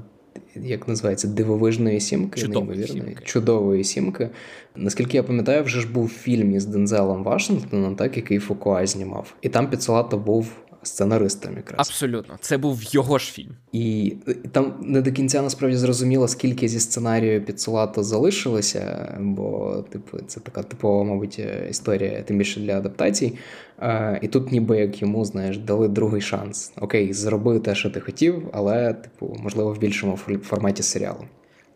[0.56, 3.18] Як називається дивовижної сімки, Чудової сімки.
[3.24, 4.30] чудової сімки.
[4.76, 9.50] Наскільки я пам'ятаю, вже ж був фільм із Дензелом Вашингтоном, так який Фукуа знімав, і
[9.50, 10.52] там Піцолато був
[10.88, 11.90] сценаристом якраз.
[11.90, 13.52] Абсолютно, це був його ж фільм.
[13.72, 14.16] І,
[14.52, 20.64] там не до кінця насправді зрозуміло, скільки зі сценарію Піцулато залишилося, бо, типу, це така
[20.64, 23.34] типова, мабуть, історія, тим більше для адаптацій.
[23.80, 26.74] А, І тут, ніби як йому, знаєш, дали другий шанс.
[26.82, 31.24] Окей, зроби те, що ти хотів, але, типу, можливо, в більшому форматі серіалу.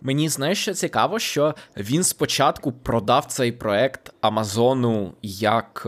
[0.01, 5.87] Мені знаєш, що цікаво, що він спочатку продав цей проект Амазону як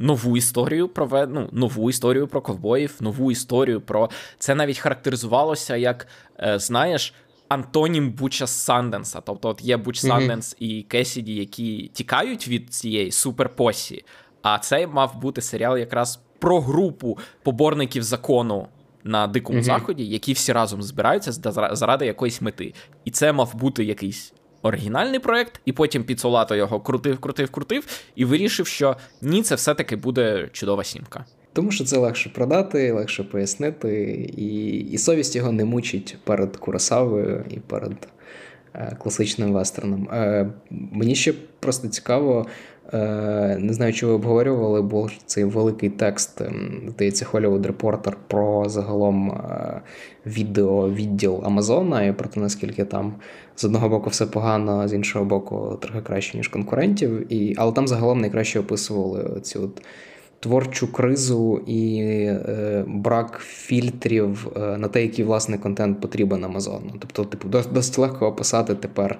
[0.00, 6.06] нову історію про ну, нову історію про ковбоїв, нову історію про це навіть характеризувалося як,
[6.38, 7.14] е, знаєш.
[7.48, 9.20] Антонім Буча Санденса.
[9.20, 10.66] Тобто, от є Буч Санденс mm-hmm.
[10.66, 14.04] і Кесіді, які тікають від цієї суперпосі.
[14.42, 18.68] А цей мав бути серіал якраз про групу поборників закону
[19.04, 19.62] на дикому mm-hmm.
[19.62, 21.32] заході, які всі разом збираються
[21.72, 22.74] заради якоїсь мети.
[23.04, 28.24] І це мав бути якийсь оригінальний проект, і потім Піцолато його крутив, крутив, крутив, і
[28.24, 31.24] вирішив, що ні, це все-таки буде чудова сімка.
[31.52, 34.04] Тому що це легше продати, легше пояснити,
[34.36, 38.08] і і совість його не мучить перед Курасавою і перед
[38.74, 40.08] е, класичним вестерном.
[40.12, 42.46] Е, Мені ще просто цікаво,
[42.92, 48.68] Е, не знаю, чи ви обговорювали, був цей великий текст, ем, здається, Hollywood Reporter про
[48.68, 49.80] загалом е,
[50.26, 53.14] відеовідділ Амазона і про те, наскільки там
[53.60, 57.32] з одного боку все погано, з іншого боку, трохи краще, ніж конкурентів.
[57.32, 59.82] І, Але там загалом найкраще описували цю от
[60.40, 66.94] творчу кризу і е, брак фільтрів е, на те, який власний контент потрібен Амазону.
[66.98, 69.18] Тобто, типу, досить легко описати тепер.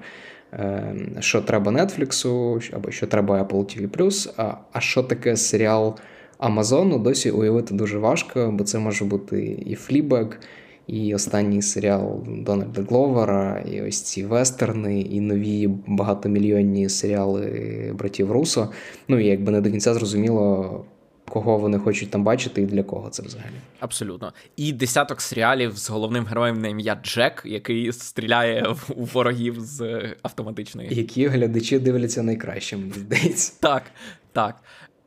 [0.53, 5.95] Ем, що треба Нетфліксу, або що треба Apple TV+, а, а що таке серіал
[6.37, 10.39] Амазону, досі уявити дуже важко, бо це може бути і Флібек,
[10.91, 18.69] і останній серіал Дональда Гловера, і ось ці вестерни, і нові багатомільйонні серіали братів Русо.
[19.07, 20.85] Ну і якби не до кінця зрозуміло,
[21.29, 23.53] кого вони хочуть там бачити і для кого це взагалі.
[23.79, 24.33] Абсолютно.
[24.55, 30.95] І десяток серіалів з головним героєм на ім'я Джек, який стріляє у ворогів з автоматичної.
[30.95, 33.53] Які глядачі дивляться найкраще, мені здається.
[33.59, 33.83] Так,
[34.31, 34.55] так.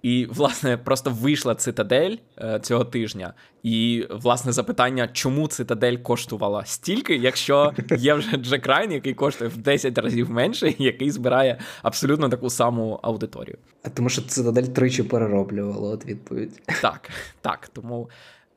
[0.04, 3.34] І, власне, просто вийшла цитадель е, цього тижня.
[3.62, 9.56] І, власне, запитання, чому цитадель коштувала стільки, якщо є вже Джек Райн, який коштує в
[9.56, 13.58] 10 разів менше, який збирає абсолютно таку саму аудиторію.
[13.82, 16.62] А тому що цитадель тричі перероблювала, от відповідь.
[16.82, 17.68] Так, так.
[17.72, 18.10] Тому.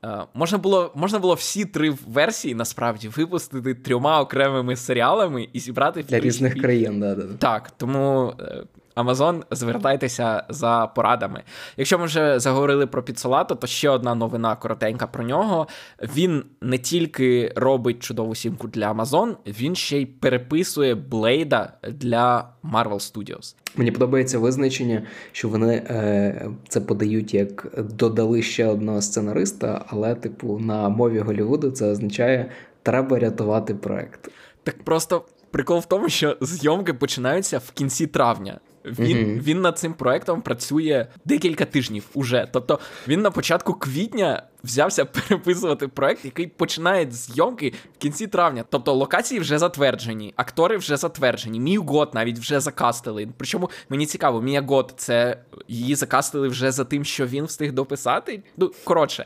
[0.06, 6.04] Е, можна було можна було всі три версії насправді випустити трьома окремими серіалами і зібрати
[6.04, 7.00] для різних країн.
[7.00, 7.24] Да, да.
[7.40, 8.64] Так, тому е,
[8.98, 11.44] Амазон, звертайтеся за порадами.
[11.78, 15.68] Якщо ми вже заговорили про Піцолато, то ще одна новина коротенька про нього.
[16.16, 23.14] Він не тільки робить чудову сімку для Амазон, він ще й переписує Блейда для Marvel
[23.14, 23.56] Studios.
[23.76, 30.60] Мені подобається визначення, що вони е, це подають як додали ще одного сценариста, але, типу,
[30.60, 32.52] на мові Голівуду це означає
[32.88, 34.30] треба рятувати проект.
[34.64, 38.60] Так просто прикол в тому, що зйомки починаються в кінці травня.
[39.00, 39.44] Він mm-hmm.
[39.44, 42.48] він над цим проектом працює декілька тижнів уже.
[42.52, 48.66] Тобто він на початку квітня взявся переписувати проект, який починає зйомки в кінці травня.
[48.70, 51.60] Тобто локації вже затверджені, актори вже затверджені.
[51.60, 53.28] Мію Гот навіть вже закастили.
[53.38, 58.44] Причому мені цікаво, Мія Гот це її закастили вже за тим, що він встиг дописати.
[58.58, 59.26] Ну коротше,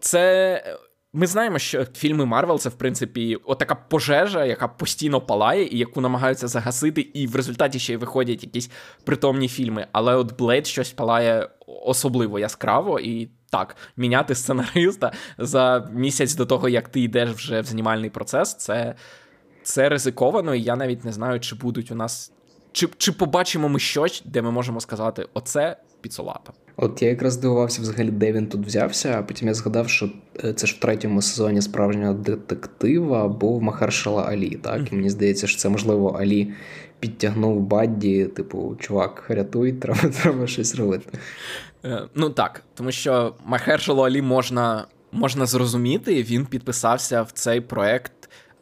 [0.00, 0.62] це
[1.12, 6.00] Ми знаємо, що фільми Марвел це в принципі отака пожежа, яка постійно палає, і яку
[6.00, 8.70] намагаються загасити, і в результаті ще й виходять якісь
[9.04, 9.86] притомні фільми.
[9.92, 16.68] Але от Блейд щось палає особливо яскраво, і так, міняти сценариста за місяць до того,
[16.68, 18.94] як ти йдеш вже в знімальний процес, це
[19.62, 22.32] це ризиковано, і я навіть не знаю, чи будуть у нас.
[22.72, 26.52] Чи чи побачимо ми щось, де ми можемо сказати, оце підсумок.
[26.82, 30.10] От я якраз здивувався взагалі, де він тут взявся, а потім я згадав, що
[30.44, 34.50] е, це ж в третьому сезоні справжнього детектива був Махаршала Алі.
[34.50, 36.52] Так, і мені здається, що це можливо Алі
[37.00, 41.18] підтягнув Бадді, типу, чувак, рятуй, треба треба щось робити.
[41.84, 48.12] Е, ну так, тому що Махершалу Алі можна можна зрозуміти, він підписався в цей проект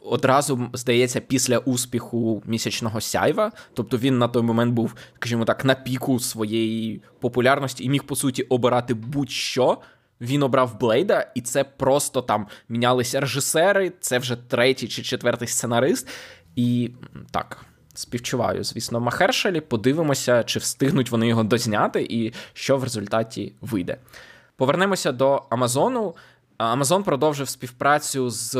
[0.09, 3.51] одразу, здається, після успіху місячного сяйва.
[3.73, 8.15] Тобто він на той момент був, скажімо так, на піку своєї популярності і міг, по
[8.15, 9.77] суті, обирати будь-що.
[10.21, 16.07] Він обрав Блейда, і це просто там мінялися режисери, це вже третій чи четвертий сценарист.
[16.55, 16.91] І
[17.31, 19.61] так, співчуваю, звісно, Махершелі.
[19.61, 23.97] Подивимося, чи встигнуть вони його дозняти, і що в результаті вийде.
[24.55, 26.15] Повернемося до Амазону.
[26.57, 28.53] Амазон продовжив співпрацю з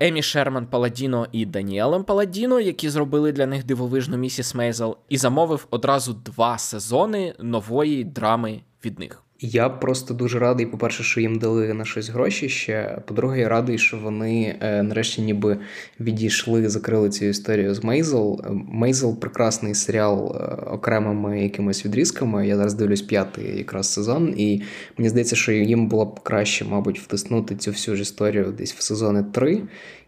[0.00, 5.66] Емі Шерман Паладіно і Даніелем Паладіно, які зробили для них дивовижну місіс Мейзел, і замовив
[5.70, 9.25] одразу два сезони нової драми від них.
[9.40, 12.98] Я просто дуже радий, по-перше, що їм дали на щось гроші ще.
[13.06, 15.58] По-друге, я радий, що вони е, нарешті ніби
[16.00, 18.40] відійшли, закрили цю історію з Мейзел.
[18.50, 22.46] Мейзел прекрасний серіал е, окремими якимись відрізками.
[22.46, 24.62] Я зараз дивлюсь п'ятий якраз сезон, і
[24.98, 28.82] мені здається, що їм було б краще, мабуть, втиснути цю всю ж історію десь в
[28.82, 29.62] сезони три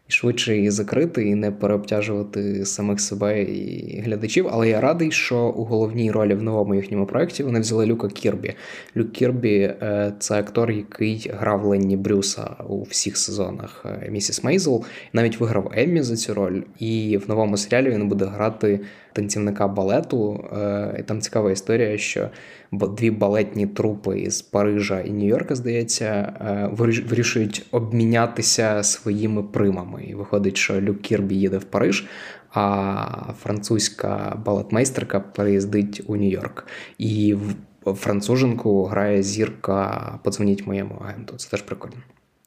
[0.09, 4.49] і швидше її закрити і не переобтяжувати самих себе і глядачів.
[4.51, 8.55] Але я радий, що у головній ролі в новому їхньому проєкті вони взяли Люка Кірбі.
[8.97, 14.85] Люк Кірбі е, це актор, який грав Ленні Брюса у всіх сезонах е, Місіс Мейзел.
[15.13, 18.81] Навіть виграв Еммі за цю роль, і в новому серіалі він буде грати
[19.13, 20.45] танцівника балету.
[20.53, 22.31] Е, і Там цікава історія, що
[22.73, 26.05] дві балетні трупи із Парижа і Нью-Йорка, здається,
[26.41, 26.69] е,
[27.09, 30.05] вирішують обмінятися своїми примами.
[30.05, 32.07] І виходить, що Люк Кірбі їде в Париж.
[32.55, 36.65] А французька балетмейстерка переїздить у Нью-Йорк.
[36.99, 37.37] І
[37.85, 41.37] француженку грає зірка Подзвоніть моєму агенту.
[41.37, 41.97] Це теж прикольно.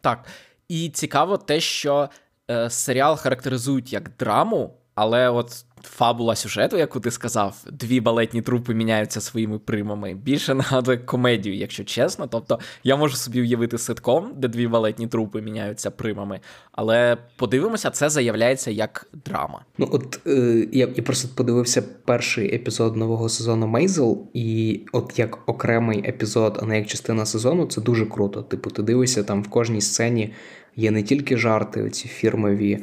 [0.02, 0.26] Так.
[0.68, 2.10] І цікаво те, що
[2.52, 8.74] е, серіал характеризують як драму, але от фабула сюжету, яку ти сказав, дві балетні трупи
[8.74, 10.14] міняються своїми примами.
[10.14, 12.28] Більше нагадує комедію, якщо чесно.
[12.28, 16.40] Тобто я можу собі уявити ситком, де дві балетні трупи міняються примами.
[16.72, 19.62] Але подивимося, це заявляється як драма.
[19.78, 25.50] Ну от е, я я просто подивився перший епізод нового сезону Мейзел, і от як
[25.50, 28.42] окремий епізод, а не як частина сезону, це дуже круто.
[28.42, 30.34] Типу, ти дивишся там в кожній сцені.
[30.76, 32.80] Є не тільки жарти, оці фірмові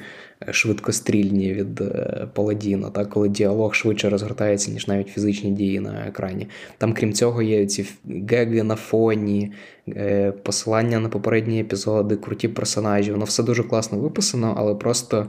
[0.48, 6.06] е, швидкострільні від е, Паладіна, так, коли діалог швидше розгортається, ніж навіть фізичні дії на
[6.06, 6.46] екрані.
[6.78, 7.86] Там, крім цього, є ці
[8.30, 9.52] геги на фоні,
[9.88, 13.12] е, посилання на попередні епізоди, круті персонажі.
[13.12, 15.26] Воно все дуже класно виписано, але просто,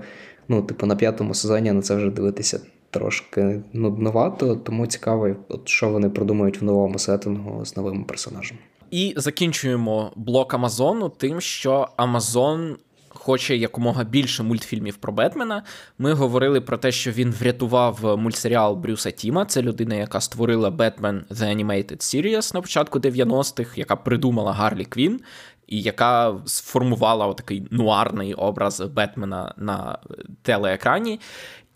[0.47, 2.59] ну, типу, на п'ятому сезоні на це вже дивитися.
[2.91, 8.59] Трошки нудновато, тому цікаво, от що вони продумають в новому сеттингу з новими персонажами.
[8.91, 12.77] І закінчуємо блок Амазону тим, що Амазон
[13.09, 15.63] хоче якомога більше мультфільмів про Бетмена.
[15.97, 19.45] Ми говорили про те, що він врятував мультсеріал Брюса Тіма.
[19.45, 25.21] Це людина, яка створила Batman The Animated Series на початку 90-х, яка придумала Гарлі Квін.
[25.67, 29.99] І яка сформувала такий нуарний образ Бетмена на
[30.41, 31.19] телеекрані.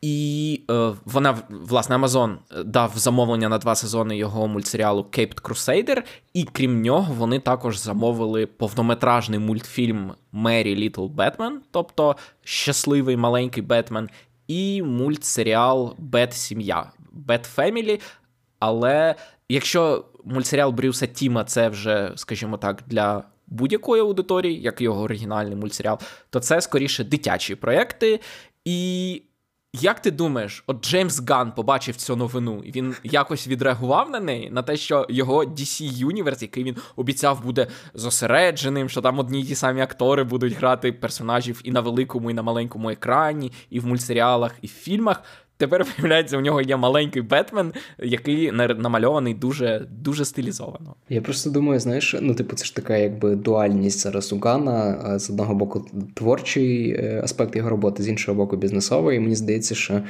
[0.05, 6.43] І е, вона, власне, Amazon дав замовлення на два сезони його мультсеріалу Caped Crusader, і
[6.43, 14.09] крім нього, вони також замовили повнометражний мультфільм Мері Літл Бетмен, тобто щасливий маленький Бетмен,
[14.47, 17.99] і мультсеріал Бет Сім'я, Бет Фемілі.
[18.59, 19.15] Але
[19.49, 25.99] якщо мультсеріал Брюса Тіма це вже, скажімо так, для будь-якої аудиторії, як його оригінальний мультсеріал,
[26.29, 28.19] то це скоріше дитячі проекти.
[28.65, 29.21] І
[29.81, 34.49] як ти думаєш, от Джеймс Ган побачив цю новину, і він якось відреагував на неї,
[34.51, 39.43] на те, що його DC Universe, який він обіцяв буде зосередженим, що там одні й
[39.43, 43.85] ті самі актори будуть грати персонажів і на великому, і на маленькому екрані, і в
[43.85, 45.23] мультсеріалах, і в фільмах.
[45.63, 50.95] Тепер виявляється, у нього є маленький Бетмен, який намальований дуже дуже стилізовано.
[51.09, 55.19] Я просто думаю, знаєш, ну типу, це ж така якби дуальність зараз у Гана.
[55.19, 59.17] З одного боку, творчий е, аспект його роботи, з іншого боку, бізнесовий.
[59.17, 60.01] І мені здається, що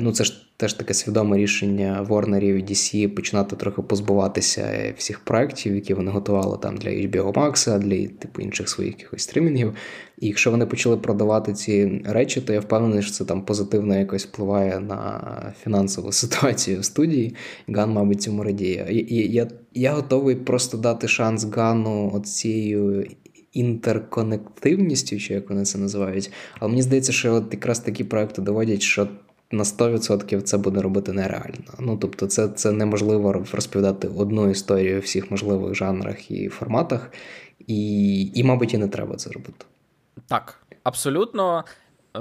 [0.00, 5.74] ну, це ж теж таке свідоме рішення Ворнерів і DC починати трохи позбуватися всіх проєктів,
[5.74, 9.74] які вони готували там для HBO Max, для типу інших своїх якихось стримінгів.
[10.18, 14.26] І якщо вони почали продавати ці речі, то я впевнений, що це там позитивно якось
[14.26, 17.34] впливає на фінансову ситуацію в студії.
[17.68, 18.86] Ган, мабуть, цьому радіє.
[18.90, 23.06] І я я готовий просто дати шанс Гану от цією
[23.52, 26.30] інтерконективністю, чи як вони це називають.
[26.58, 29.08] Але мені здається, що от якраз такі проекти доводять, що
[29.50, 31.74] на 100% це буде робити нереально.
[31.78, 37.12] Ну тобто, це це неможливо розповідати одну історію у всіх можливих жанрах і форматах,
[37.66, 39.64] і, і, мабуть, і не треба це робити.
[40.26, 41.64] Так, абсолютно.
[42.16, 42.20] Е,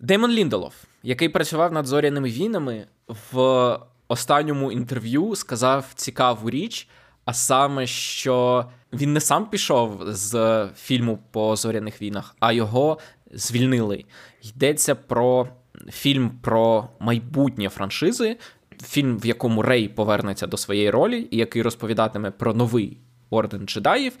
[0.00, 2.86] Деймон Лінделов, який працював над зоряними війнами,
[3.32, 6.88] в останньому інтерв'ю сказав цікаву річ,
[7.24, 12.98] а саме, що він не сам пішов з фільму по зоряних війнах, а його
[13.32, 14.04] звільнили.
[14.42, 15.48] Йдеться про
[15.90, 18.36] фільм про майбутнє франшизи,
[18.84, 22.98] фільм, в якому Рей повернеться до своєї ролі, і який розповідатиме про новий
[23.30, 24.12] орден джедаїв.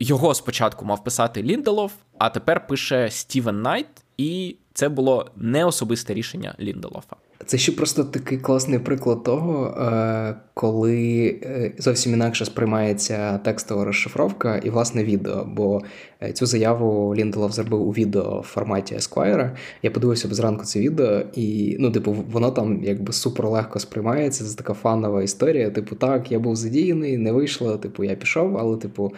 [0.00, 6.14] Його спочатку мав писати Лінделов, а тепер пише Стівен Найт, і це було не особисте
[6.14, 7.16] рішення Лінделова.
[7.46, 14.56] Це ще просто такий класний приклад того, е, коли е, зовсім інакше сприймається текстова розшифровка
[14.56, 15.44] і власне відео.
[15.52, 15.82] Бо
[16.22, 19.50] е, цю заяву Лінделов зробив у відео в форматі Esquire.
[19.82, 24.44] Я подивився зранку це відео, і ну, типу, воно там якби супер легко сприймається.
[24.44, 25.70] Це така фанова історія.
[25.70, 27.76] Типу, так, я був задіяний, не вийшло.
[27.76, 29.12] Типу, я пішов, але типу,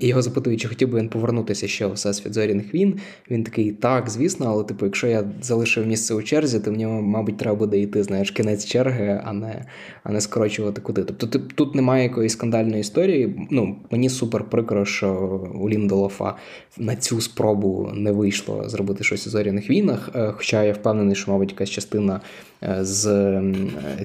[0.00, 3.00] його запитують, чи хотів би він повернутися ще у всесвіт зоряних війн.
[3.30, 7.02] Він такий, так, звісно, але типу, якщо я залишив місце у черзі, то в нього,
[7.02, 9.64] мабуть, треба буде йти, знаєш, кінець черги, а не
[10.02, 11.04] а не скорочувати куди.
[11.04, 13.48] Тобто тут немає якоїсь скандальної історії.
[13.50, 15.14] Ну, Мені супер прикро, що
[15.54, 16.36] у Ліндолофа
[16.78, 20.10] на цю спробу не вийшло зробити щось у зоряних війнах.
[20.14, 22.20] Е, хоча я впевнений, що, мабуть, якась частина
[22.80, 23.42] з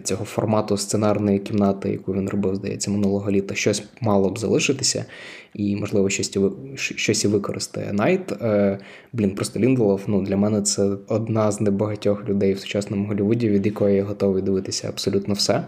[0.03, 5.05] цього формату сценарної кімнати, яку він робив, здається, минулого літа, щось мало б залишитися
[5.53, 6.37] і, можливо, щось
[6.75, 7.93] щось і використає.
[7.93, 8.79] Найт, е,
[9.13, 13.65] блін, просто Лінделов, ну, для мене це одна з небагатьох людей в сучасному Голлівуді, від
[13.65, 15.63] якої я готовий дивитися абсолютно все.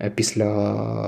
[0.00, 0.52] Е, після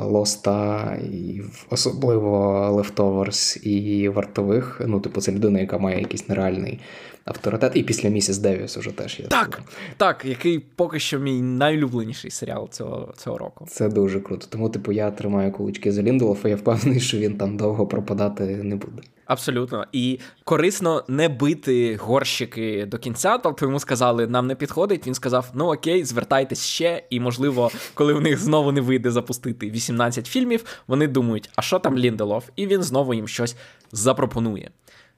[0.05, 2.31] Лоста, і особливо
[2.71, 4.81] Leftovers і вартових.
[4.87, 6.81] Ну, типу, це людина, яка має якийсь нереальний
[7.25, 7.73] авторитет.
[7.75, 9.27] І після місіс Девіс уже теж є.
[9.27, 9.63] Так,
[9.97, 13.67] так, який поки що мій найулюбленіший серіал цього цього року.
[13.69, 14.47] Це дуже круто.
[14.51, 18.77] Тому, типу, я тримаю кулички за Ліндолофа, я впевнений, що він там довго пропадати не
[18.77, 19.03] буде.
[19.27, 19.87] Абсолютно.
[19.93, 23.39] І корисно не бити горщики до кінця.
[23.39, 25.07] Тобто йому сказали, нам не підходить.
[25.07, 27.03] Він сказав: ну окей, звертайтесь ще.
[27.11, 31.79] І, можливо, коли в них знову не вийде запустити 18 фільмів, вони думають, а що
[31.79, 32.45] там Лінделов?
[32.57, 33.57] І він знову їм щось
[33.93, 34.71] запропонує.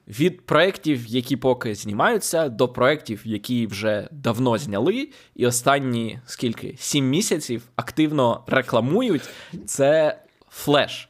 [0.08, 7.08] Від проєктів, які поки знімаються, до проєктів, які вже давно зняли, і останні скільки сім
[7.08, 9.22] місяців активно рекламують,
[9.66, 10.18] це
[10.50, 11.08] Флеш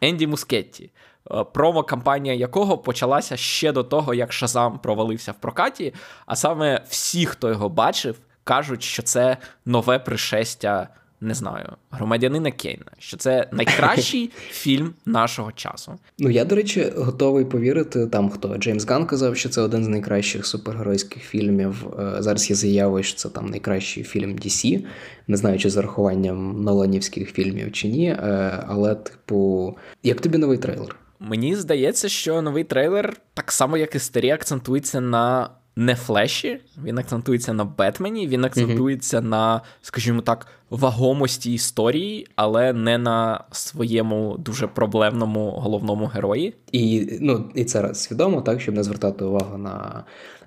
[0.00, 0.90] Енді Мускетті.
[1.34, 5.94] Е, промо-кампанія якого почалася ще до того, як Шазам провалився в прокаті.
[6.26, 10.88] А саме всі, хто його бачив, кажуть, що це нове пришестя.
[11.22, 15.92] Не знаю, громадянина Кейна, що це найкращий фільм нашого часу.
[16.18, 19.88] Ну я, до речі, готовий повірити там, хто Джеймс Ган казав, що це один з
[19.88, 21.86] найкращих супергеройських фільмів.
[21.98, 24.84] Е, зараз є заяви, що це там найкращий фільм DC.
[25.28, 28.08] Не знаю, чи з урахуванням Ноланівських фільмів чи ні.
[28.08, 30.99] Е, але, типу, як тобі новий трейлер?
[31.20, 36.98] Мені здається, що новий трейлер, так само як і старі, акцентується на не флеші, він
[36.98, 39.28] акцентується на Бетмені, він акцентується mm-hmm.
[39.28, 46.54] на, скажімо так, вагомості історії, але не на своєму дуже проблемному головному герої.
[46.72, 50.04] І ну, і це свідомо, так, щоб не звертати увагу на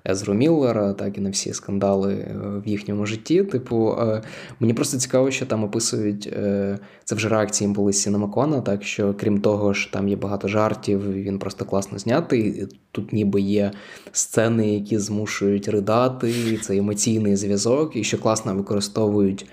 [0.08, 3.42] Езру Міллера, так і на всі скандали е, в їхньому житті.
[3.42, 4.22] Типу, е,
[4.60, 9.40] мені просто цікаво, що там описують е, це вже реакції були Сінемакона, так що крім
[9.40, 12.66] того, що там є багато жартів, він просто класно знятий.
[12.92, 13.72] Тут ніби є
[14.12, 19.46] сцени, які змушують ридати, це емоційний зв'язок, і що класно використовують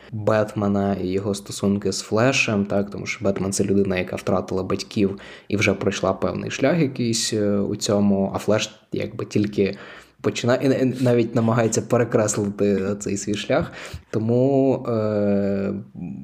[0.61, 5.19] Бетмена і його стосунки з Флешем, так тому що Бетмен це людина, яка втратила батьків
[5.47, 7.33] і вже пройшла певний шлях якийсь
[7.69, 9.77] у цьому, а Флеш якби тільки
[10.21, 13.71] починає і навіть намагається перекреслити цей свій шлях.
[14.09, 15.73] Тому, е,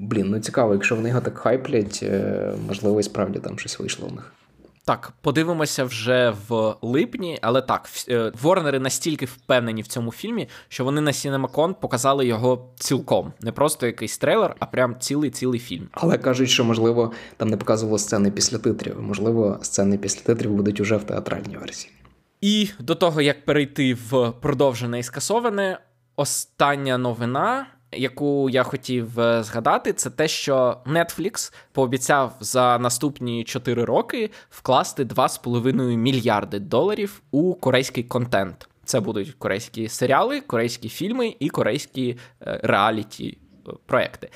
[0.10, 4.08] блін, ну цікаво, якщо вони його так хайплять, е, можливо, і справді там щось вийшло
[4.08, 4.33] в них.
[4.88, 10.83] Так, подивимося вже в липні, але так, е, Ворнери настільки впевнені в цьому фільмі, що
[10.83, 13.33] вони на CinemaCon показали його цілком.
[13.42, 15.88] Не просто якийсь трейлер, а прям цілий цілий фільм.
[15.92, 19.02] Але кажуть, що можливо там не показувало сцени після титрів.
[19.02, 21.94] Можливо, сцени після титрів будуть уже в театральній версії.
[22.42, 25.79] І до того, як перейти в продовжене і скасоване,
[26.15, 33.83] остання новина яку я хотів е, згадати, це те, що Netflix пообіцяв за наступні 4
[33.83, 38.69] роки вкласти 2,5 мільярди доларів у корейський контент.
[38.85, 44.29] Це будуть корейські серіали, корейські фільми і корейські е, реаліті е, проекти.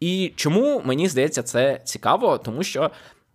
[0.00, 2.90] І чому мені здається це цікаво, тому що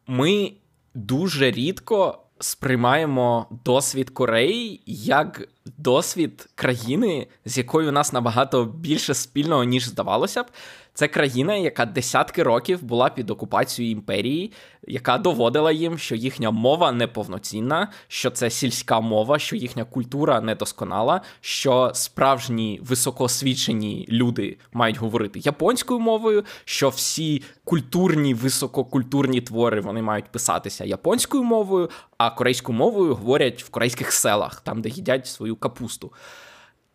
[0.08, 0.52] ми
[0.94, 5.48] дуже рідко сприймаємо досвід Кореї як
[5.78, 10.48] досвід країни, з якою у нас набагато більше спільного, ніж здавалося б.
[10.94, 14.52] Це країна, яка десятки років була під окупацією імперії,
[14.88, 21.22] яка доводила їм, що їхня мова неповноцінна, що це сільська мова, що їхня культура недосконала,
[21.42, 30.32] що справжні високоосвічені люди мають говорити японською мовою, що всі культурні, висококультурні твори вони мають
[30.32, 36.14] писатися японською мовою, а корейською мовою говорять в корейських селах, там де їдять свою капусту.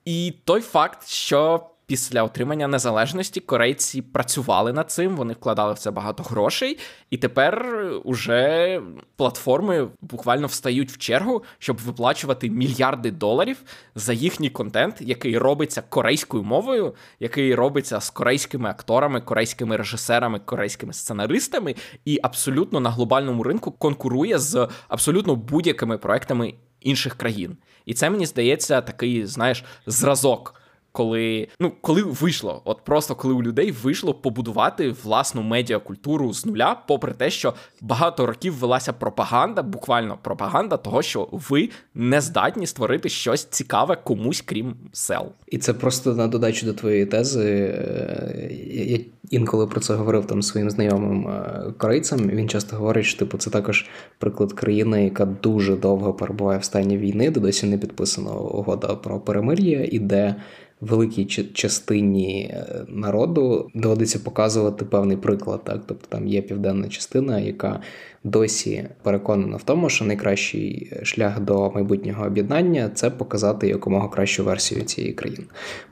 [0.05, 5.91] І той факт, що після отримання незалежності корейці працювали над цим, вони вкладали в це
[5.91, 6.79] багато грошей,
[7.11, 8.81] і тепер уже
[9.17, 13.63] платформи буквально встають в чергу, щоб виплачувати мільярди доларів
[13.95, 20.93] за їхній контент, який робиться корейською мовою, який робиться з корейськими акторами, корейськими режисерами, корейськими
[20.93, 26.55] сценаристами, і абсолютно на глобальному ринку конкурує з абсолютно будь-якими проектами
[26.87, 27.57] інших країн.
[27.87, 30.55] І це мені здається такий, знаєш, зразок
[30.97, 36.83] коли ну коли вийшло, от просто коли у людей вийшло побудувати власну медіакультуру з нуля,
[36.89, 43.09] попри те, що багато років велася пропаганда, буквально пропаганда того, що ви не здатні створити
[43.09, 45.33] щось цікаве комусь, крім сел.
[45.47, 47.45] І це просто на додачу до твоєї тези.
[47.45, 48.99] Е, я
[49.31, 52.31] інколи про це говорив там своїм знайомим е, корейцям.
[52.31, 53.87] Він часто говорить, що типу це також
[54.19, 59.21] приклад країни, яка дуже довго перебуває в стані війни, де досі не підписана угода про
[59.21, 60.35] перемир'я, і де
[60.81, 61.25] великій
[61.55, 65.65] частині е, народу доводиться показувати певний приклад.
[65.65, 67.81] Так, тобто там є південна частина, яка
[68.25, 74.83] досі переконана в тому, що найкращий шлях до майбутнього об'єднання це показати якомога кращу версію
[74.83, 75.45] цієї країни.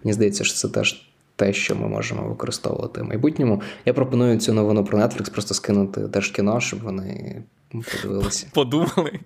[0.04, 1.10] Мені здається, що це теж.
[1.36, 3.62] Те, що ми можемо використовувати в майбутньому.
[3.84, 8.46] Я пропоную цю новину про Netflix просто скинути Держкіно, щоб вони подивилися.
[8.52, 9.20] Подумали.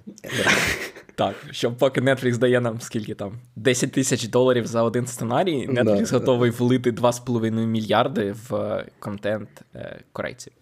[1.19, 6.11] Так, щоб поки Netflix дає нам скільки там 10 тисяч доларів за один сценарій, Netflix
[6.11, 6.57] да, готовий да.
[6.57, 10.53] влити 2,5 мільярди в е, контент е, корейців.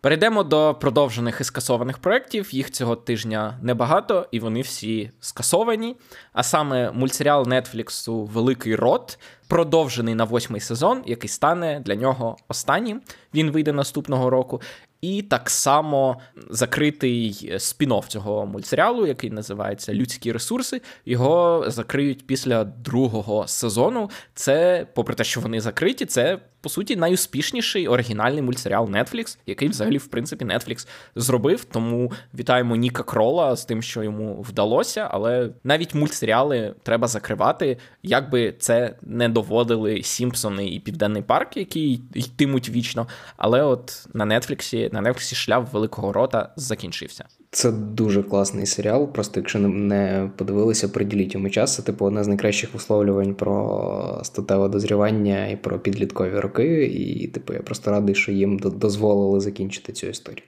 [0.00, 2.54] Перейдемо до продовжених і скасованих проєктів.
[2.54, 5.96] Їх цього тижня небагато, і вони всі скасовані.
[6.32, 9.18] А саме мультсеріал Нетфліксу Великий рот
[9.48, 13.00] продовжений на восьмий сезон, який стане для нього останнім.
[13.34, 14.60] Він вийде наступного року.
[15.00, 16.20] І так само
[16.50, 20.80] закритий спін-офф цього мультсеріалу, який називається Людські ресурси.
[21.06, 24.10] Його закриють після другого сезону.
[24.34, 29.98] Це, попри те, що вони закриті, це по суті найуспішніший оригінальний мультсеріал Netflix, який взагалі,
[29.98, 31.64] в принципі, Netflix зробив.
[31.64, 35.08] Тому вітаємо Ніка Крола з тим, що йому вдалося.
[35.10, 42.00] Але навіть мультсеріали треба закривати, як би це не доводили Сімпсони і Південний Парк, які
[42.14, 43.08] йтимуть вічно.
[43.36, 47.24] Але от на Нетфліксі на Нетфліксі шлях великого рота закінчився.
[47.50, 49.12] Це дуже класний серіал.
[49.12, 51.74] Просто якщо не подивилися, приділіть йому час.
[51.74, 56.84] Це типу одне з найкращих висловлювань про статеве дозрівання і про підліткові роки.
[56.86, 60.42] І, типу, я просто радий, що їм дозволили закінчити цю історію.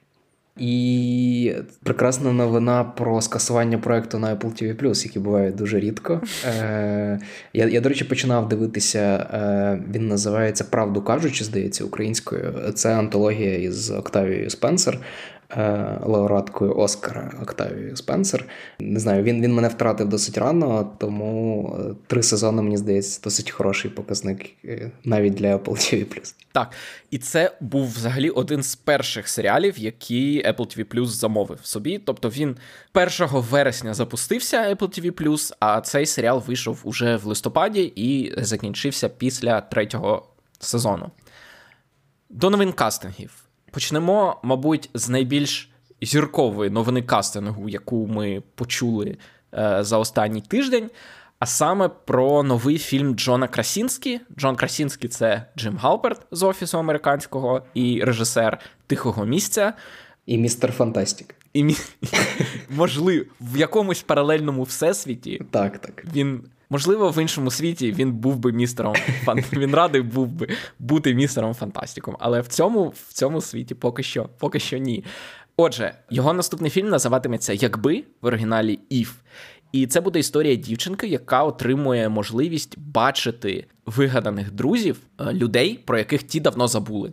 [0.59, 6.21] І прекрасна новина про скасування проекту на Apple TV+, які бувають дуже рідко.
[6.47, 7.21] Е,
[7.53, 9.27] Я, я, до речі, починав дивитися.
[9.35, 12.73] е, Він називається Правду кажучи, здається, українською.
[12.75, 14.99] Це антологія із Октавією Спенсер.
[15.57, 18.45] Е, лауреаткою Оскара Октавією Спенсер.
[18.79, 23.51] Не знаю, він він мене втратив досить рано, тому е, три сезони, мені здається, досить
[23.51, 26.35] хороший показник е, навіть для Apple TV+.
[26.53, 26.73] Так,
[27.11, 31.99] і це був взагалі один з перших серіалів, які Apple TV замовив собі.
[31.99, 32.57] Тобто він
[32.95, 39.61] 1 вересня запустився Apple TV+, а цей серіал вийшов уже в листопаді і закінчився після
[39.61, 40.27] третього
[40.59, 41.11] сезону.
[42.29, 43.40] До новин кастингів.
[43.71, 45.71] Почнемо, мабуть, з найбільш
[46.03, 49.17] зіркової новини кастингу, яку ми почули
[49.55, 50.91] е, за останній тиждень.
[51.39, 54.21] А саме про новий фільм Джона Красінскі.
[54.39, 59.73] Джон Красінський це Джим Галперт з офісу американського і режисер Тихого місця.
[60.27, 61.35] І містер Фантастік.
[61.53, 61.77] І мі...
[62.71, 65.43] можливо, в якомусь паралельному всесвіті.
[65.51, 66.05] Так, так.
[66.15, 68.95] Він Можливо, в іншому світі він був би містером
[69.25, 69.45] фан...
[69.53, 70.49] Він радий був би
[70.79, 75.05] бути містером фантастиком, але в цьому в цьому світі поки що поки що ні.
[75.57, 79.15] Отже, його наступний фільм називатиметься Якби в оригіналі If.
[79.73, 86.23] І це буде історія дівчинки, яка отримує можливість бачити вигаданих друзів, е, людей, про яких
[86.23, 87.13] ті давно забули.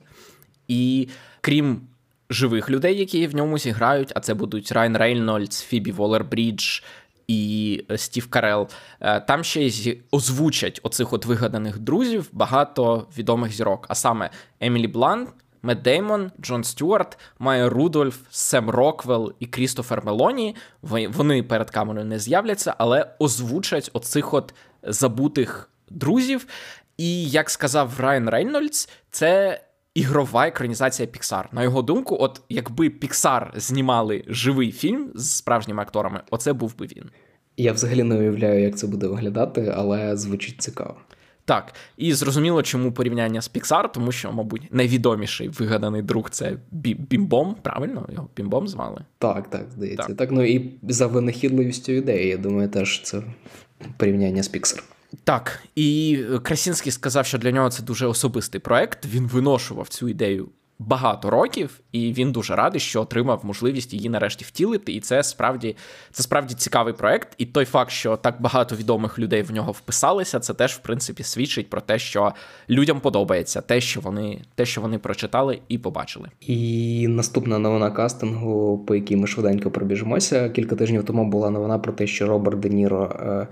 [0.67, 1.07] І
[1.41, 1.81] крім
[2.29, 6.83] живих людей, які в ньому зіграють, а це будуть Райан Рейнольдс, Фібі Волер-Брідж
[7.27, 8.67] і е, Стів Карел.
[8.99, 14.87] Е, там ще й озвучать оцих от вигаданих друзів багато відомих зірок, а саме Емілі
[14.87, 15.29] Блант,
[15.61, 20.55] Мет Деймон, Джон Стюарт, Майя Рудольф, Сем Роквелл і Крістофер Мелоні.
[20.81, 24.53] Вони перед камерою не з'являться, але озвучать оцих от
[24.83, 26.47] забутих друзів.
[26.97, 29.61] І як сказав Райан Рейнольдс, це
[29.97, 31.43] ігрова екранізація Pixar.
[31.51, 36.85] На його думку, от якби Pixar знімали живий фільм з справжніми акторами, оце був би
[36.85, 37.03] він.
[37.57, 40.95] Я взагалі не уявляю, як це буде виглядати, але звучить цікаво.
[41.45, 47.55] Так, і зрозуміло, чому порівняння з Pixar, тому що, мабуть, найвідоміший вигаданий друг це Бімбом.
[47.61, 49.05] Правильно його Бімбом звали?
[49.17, 50.07] Так, так, здається.
[50.07, 50.17] Так.
[50.17, 53.21] так, ну і за винахідливістю ідеї, я думаю, теж це
[53.97, 54.83] порівняння з Pixar.
[55.23, 59.05] Так, і Красінський сказав, що для нього це дуже особистий проект.
[59.05, 60.49] Він виношував цю ідею
[60.79, 64.93] багато років, і він дуже радий, що отримав можливість її нарешті втілити.
[64.93, 65.75] І це справді
[66.11, 67.35] це справді цікавий проект.
[67.37, 71.23] І той факт, що так багато відомих людей в нього вписалися, це теж в принципі
[71.23, 72.33] свідчить про те, що
[72.69, 76.29] людям подобається те, що вони те, що вони прочитали і побачили.
[76.41, 80.49] І наступна новина кастингу, по якій ми швиденько пробіжимося.
[80.49, 83.47] Кілька тижнів тому була новина про те, що Роберт Де Ніро е,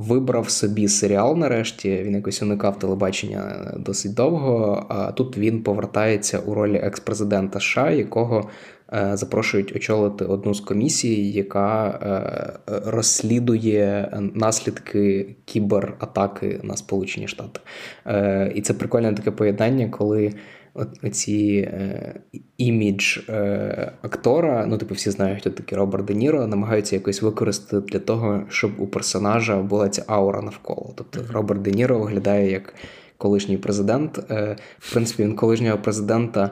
[0.00, 4.86] Вибрав собі серіал нарешті, він якось уникав телебачення досить довго.
[4.88, 8.50] А тут він повертається у ролі екс-президента США, якого
[8.92, 17.60] е, запрошують очолити одну з комісій, яка е, розслідує наслідки кібератаки на Сполучені Штати.
[18.06, 20.32] Е, і це прикольне таке поєднання, коли
[20.74, 22.14] оці е,
[22.58, 27.86] імідж е, актора, ну типу всі знають, хто такий Роберт Де Ніро, намагаються якось використати
[27.92, 30.94] для того, щоб у персонажа була ця аура навколо.
[30.96, 31.20] Тобто.
[31.32, 32.74] Роберт Де Ніро виглядає як
[33.16, 34.18] колишній президент.
[34.30, 36.50] Е, в принципі, він колишнього президента.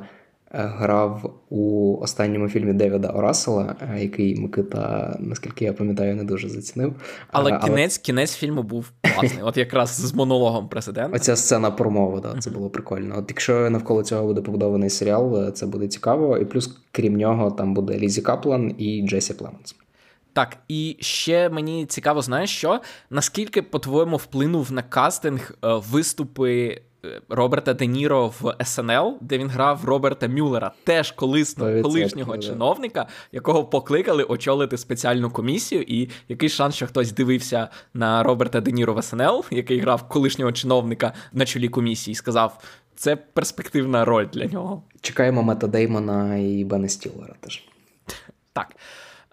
[0.55, 6.49] Е, грав у останньому фільмі Девіда Орасела, е, який Микита, наскільки я пам'ятаю, не дуже
[6.49, 6.94] зацінив.
[7.32, 7.61] Але, Але...
[7.61, 9.42] кінець кінець фільму був класний.
[9.42, 11.16] От якраз з монологом президента.
[11.16, 13.18] Оця сцена промови, да, це було прикольно.
[13.18, 16.38] От якщо навколо цього буде побудований серіал, е, це буде цікаво.
[16.38, 19.76] І плюс, крім нього, там буде Лізі Каплан і Джесі Племенс.
[20.32, 22.80] Так, і ще мені цікаво, знаєш що?
[23.11, 26.80] Наскільки, по-твоєму, вплинув на кастинг виступи
[27.28, 32.42] Роберта Де Ніро в СНЛ, де він грав Роберта Мюллера, теж колисно, колишнього да.
[32.42, 35.82] чиновника, якого покликали очолити спеціальну комісію.
[35.82, 40.52] І який шанс, що хтось дивився на Роберта Де Ніро в СНЛ, який грав колишнього
[40.52, 42.59] чиновника на чолі комісії, і сказав:
[42.96, 44.82] це перспективна роль для нього.
[45.00, 47.64] Чекаємо Мета Деймона і Бена Стілера теж.
[48.52, 48.76] Так.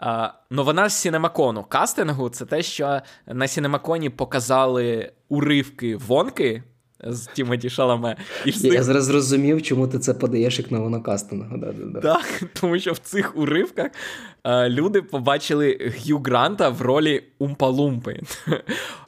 [0.01, 6.63] Uh, новина з Сінемакону кастингу це те, що на Сінемаконі показали уривки Вонки
[7.05, 8.15] з Тімоті Шаламе.
[8.45, 8.73] І всіх...
[8.73, 11.57] Я зараз зрозумів, чому ти це подаєш як новину кастингу.
[11.57, 11.99] Да, да, да.
[11.99, 13.91] Так, тому що в цих уривках
[14.43, 18.21] е, люди побачили Г'ю Гранта в ролі Умпалумпи.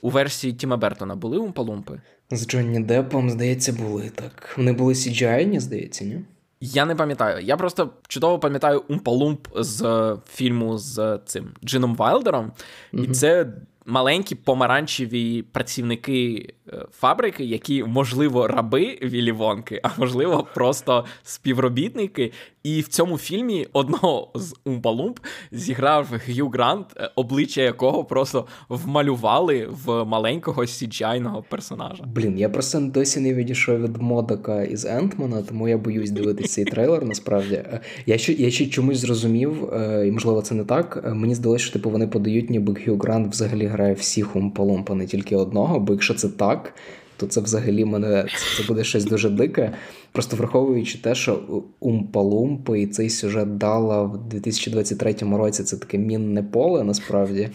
[0.01, 2.01] У версії Тіма Бертона були Умпалумпи?
[2.31, 4.53] З Джонні Деппом, здається, були так.
[4.57, 6.21] Вони були CGI, здається, ні?
[6.61, 7.45] Я не пам'ятаю.
[7.45, 12.51] Я просто чудово пам'ятаю Умпалумп з фільму з цим Джином Вайлдером,
[12.93, 13.03] mm-hmm.
[13.03, 13.53] і це
[13.87, 22.31] маленькі помаранчеві працівники е, фабрики, які, можливо, раби Вілі Вонки, а можливо, просто співробітники.
[22.63, 25.19] І в цьому фільмі одного з Умпалумп
[25.51, 32.03] зіграв Г'ю Грант, е, обличчя якого просто вмалювали в маленького cgi персонажа.
[32.15, 36.65] Блін, я просто досі не відійшов від модока із Ентмана, тому я боюсь дивитися цей
[36.65, 37.05] трейлер.
[37.05, 39.73] Насправді е, я ще я ще чомусь зрозумів,
[40.05, 41.11] і можливо це не так.
[41.13, 45.35] Мені здалося, що типу вони подають, ніби Г'ю Грант взагалі грає всіх умпалумпа, не тільки
[45.35, 46.73] одного, бо якщо це так,
[47.17, 48.25] то це взагалі мене
[48.57, 49.73] це буде щось дуже дике.
[50.11, 56.43] Просто враховуючи те, що Умпалумпи і цей сюжет дала в 2023 році це таке мінне
[56.43, 57.49] поле, насправді.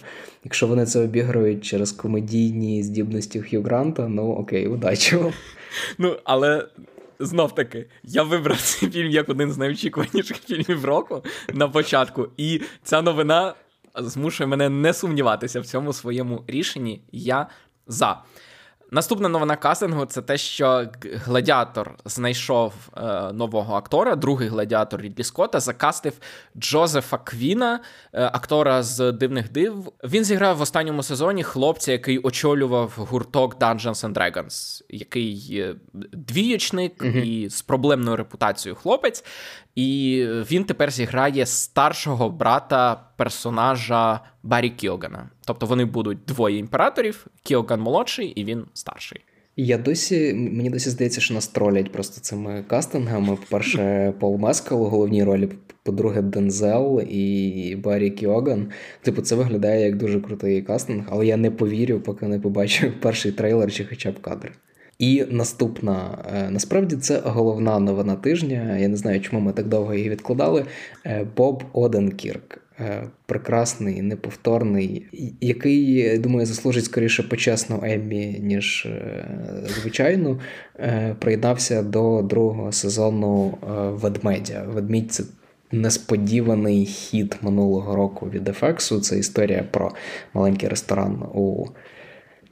[0.45, 5.17] Якщо вони це обіграють через комедійні здібності Хью Гранта, ну окей, удачі.
[5.99, 6.69] Ну, але.
[7.21, 11.23] Знов таки, я вибрав цей фільм як один з найочікуваніших фільмів року
[11.55, 13.55] на початку, і ця новина
[13.97, 17.03] змушує мене не сумніватися в цьому своєму рішенні.
[17.13, 17.47] Я
[17.87, 18.23] за.
[18.95, 25.61] Наступна новина кастингу це те, що гладіатор знайшов е, нового актора, другий гладіатор Рідлі Скотта,
[25.61, 26.13] закастив
[26.57, 27.81] Джозефа Квіна,
[28.13, 29.93] е, актора з дивних див.
[30.05, 35.65] Він зіграв в останньому сезоні хлопця, який очолював гурток Dungeons and Dragons, який
[36.13, 37.25] двієчник mm-hmm.
[37.25, 39.25] і з проблемною репутацією хлопець.
[39.75, 45.31] І він тепер зіграє старшого брата персонажа Барі Кіогана.
[45.47, 49.21] Тобто вони будуть двоє імператорів, Кіоган молодший і він старший.
[49.57, 53.37] Я досі, мені досі здається, що нас тролять просто цими кастингами.
[53.37, 55.49] По-перше, Пол Мескал у головній ролі,
[55.83, 58.71] по-друге, Дензел і Баррі Кіоган.
[59.03, 63.33] Типу, це виглядає як дуже крутий кастинг, але я не повірю, поки не побачу перший
[63.33, 64.53] трейлер чи хоча б кадр.
[65.03, 68.79] І наступна, е, насправді, це головна новина тижня.
[68.79, 70.65] Я не знаю, чому ми так довго її відкладали.
[71.07, 72.59] Е, Боб Оденкірк.
[72.81, 75.07] Е, прекрасний, неповторний,
[75.41, 78.89] який, думаю, заслужить скоріше почесну Еммі, ніж
[79.81, 80.41] звичайну,
[81.19, 83.59] приєднався до другого сезону
[84.03, 84.65] ведмедя.
[84.69, 85.25] Ведмідь це
[85.73, 89.01] несподіваний хід минулого року від FX.
[89.01, 89.93] Це історія про
[90.35, 91.67] маленький ресторан у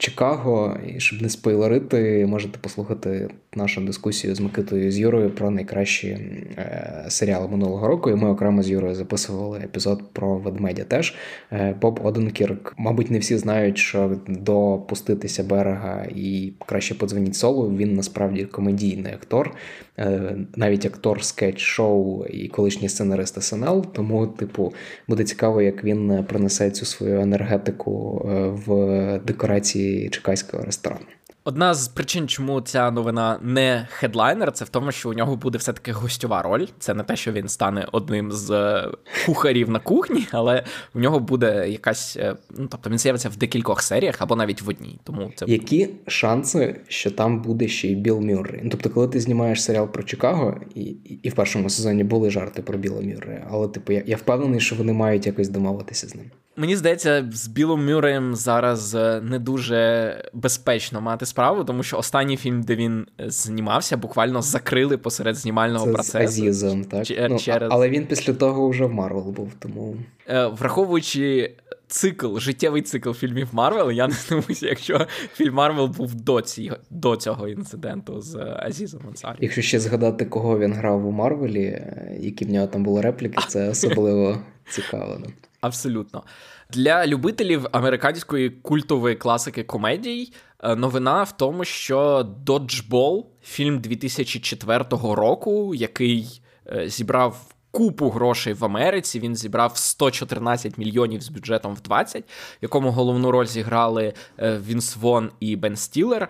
[0.01, 6.07] Чикаго, і щоб не спойлерити, можете послухати нашу дискусію з Микитою з Юрою про найкращі
[6.07, 8.09] е, серіали минулого року.
[8.09, 10.83] І ми окремо з Юрою записували епізод про ведмедя.
[10.83, 11.15] Теж
[11.51, 12.73] е, Боб Оденкірк.
[12.77, 17.77] Мабуть, не всі знають, що до пуститися берега і краще подзвоніть солу.
[17.77, 19.55] Він насправді комедійний актор,
[19.99, 23.85] е, навіть актор скетч-шоу і колишній сценарист СНЛ.
[23.93, 24.73] Тому, типу,
[25.07, 31.05] буде цікаво, як він принесе цю свою енергетику е, в декорації чекайського ресторану.
[31.43, 35.57] Одна з причин, чому ця новина не хедлайнер, це в тому, що у нього буде
[35.57, 36.65] все-таки гостьова роль.
[36.79, 38.91] Це не те, що він стане одним з е,
[39.25, 40.63] кухарів на кухні, але
[40.93, 42.17] в нього буде якась.
[42.17, 44.99] Е, ну тобто він з'явиться в декількох серіях або навіть в одній.
[45.03, 48.61] Тому це які шанси, що там буде ще й Біл Мюррей?
[48.63, 50.81] Ну, Тобто, коли ти знімаєш серіал про Чикаго, і
[51.23, 54.75] і в першому сезоні були жарти про Біла Мюррея, але типу я, я впевнений, що
[54.75, 56.25] вони мають якось домовитися з ним.
[56.61, 62.37] Мені здається, з Білом Мюреєм зараз е, не дуже безпечно мати справу, тому що останній
[62.37, 66.33] фільм, де він е, знімався, буквально закрили посеред знімального Це процесу.
[66.33, 67.05] З Азізом, так?
[67.05, 67.69] Ч- ну, через...
[67.71, 69.95] Але він після того вже в Марвел був, тому.
[70.27, 71.55] Е, враховуючи
[71.87, 77.15] цикл, життєвий цикл фільмів Марвел, я не здивуюся, якщо фільм Марвел був до ці, до
[77.15, 79.37] цього інциденту з Азізом Ансарі.
[79.39, 81.83] Якщо ще згадати, кого він грав у Марвелі,
[82.19, 84.37] які в нього там були репліки, це особливо
[84.69, 85.17] цікаво.
[85.61, 86.23] Абсолютно.
[86.69, 90.33] Для любителів американської культової класики комедій
[90.63, 98.65] е, новина в тому, що Dodgeball, фільм 2004 року, який е, зібрав купу грошей в
[98.65, 99.19] Америці.
[99.19, 102.27] Він зібрав 114 мільйонів з бюджетом в 20, в
[102.61, 106.29] якому головну роль зіграли е, Вінс Вон і Бен Стілер.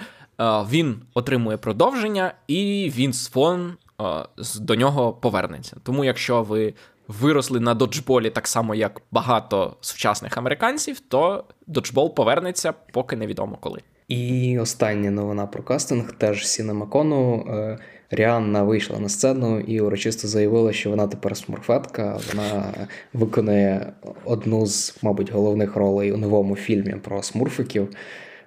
[0.69, 3.73] Він отримує продовження, і Вінс Вон
[4.59, 5.77] до нього повернеться.
[5.83, 6.73] Тому, якщо ви
[7.07, 13.79] виросли на доджболі так само, як багато сучасних американців, то доджбол повернеться, поки невідомо коли.
[14.07, 17.45] І остання новина про кастинг теж Сінемакону.
[17.49, 17.77] Е,
[18.13, 22.19] Ріанна вийшла на сцену і урочисто заявила, що вона тепер смурфетка.
[22.31, 22.73] Вона
[23.13, 23.93] виконує
[24.25, 27.89] одну з, мабуть, головних ролей у новому фільмі про смурфиків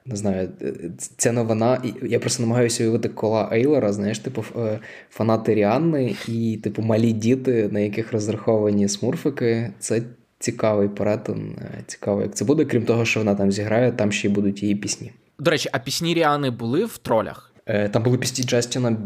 [0.07, 1.83] не знаю, е, ця новина.
[2.03, 4.79] Я просто намагаюся уявити кола Ейлера, знаєш, типу е,
[5.11, 9.71] фанати Ріанни і, типу, малі діти, на яких розраховані смурфики.
[9.79, 10.03] Це
[10.39, 11.57] цікавий перетин.
[11.59, 12.65] Е, цікаво, як це буде.
[12.65, 15.13] Крім того, що вона там зіграє, там ще й будуть її пісні.
[15.39, 17.51] До речі, а пісні Ріани були в тролях?
[17.91, 18.97] Там були пісні Джастіна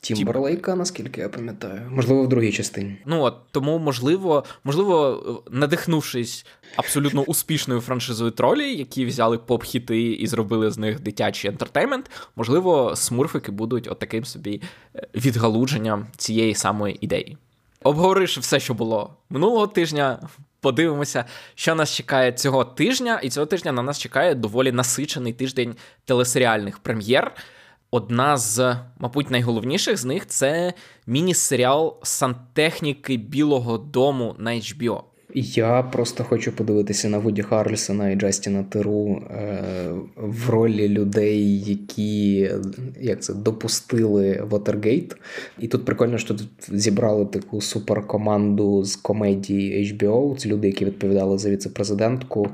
[0.00, 2.96] Тімберлейка, наскільки я пам'ятаю, можливо, в другій частині.
[3.06, 10.70] Ну от тому, можливо, можливо, надихнувшись абсолютно успішною франшизою тролі, які взяли поп-хіти і зробили
[10.70, 14.62] з них дитячий ентертеймент, можливо, смурфики будуть от таким собі
[14.96, 17.36] е, відгалудженням цієї самої ідеї.
[17.82, 20.28] Обговоривши все, що було минулого тижня.
[20.60, 21.24] Подивимося,
[21.54, 25.74] що нас чекає цього тижня, і цього тижня на нас чекає доволі насичений тиждень
[26.04, 27.32] телесеріальних прем'єр.
[27.90, 30.72] Одна з, мабуть, найголовніших з них це
[31.06, 35.00] міні-серіал сантехніки Білого Дому на HBO.
[35.34, 39.62] Я просто хочу подивитися на Вуді Харлісона і Джастіна Теру е,
[40.16, 42.50] в ролі людей, які
[43.00, 45.16] як це допустили Watergate.
[45.58, 50.36] І тут прикольно, що тут зібрали таку суперкоманду з комедії HBO.
[50.36, 52.48] Це люди, які відповідали за віце-президентку.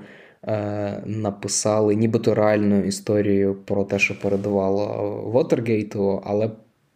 [0.47, 4.87] Е, написали нібито реальну історію про те, що передавало
[5.27, 6.51] Вотергейту, але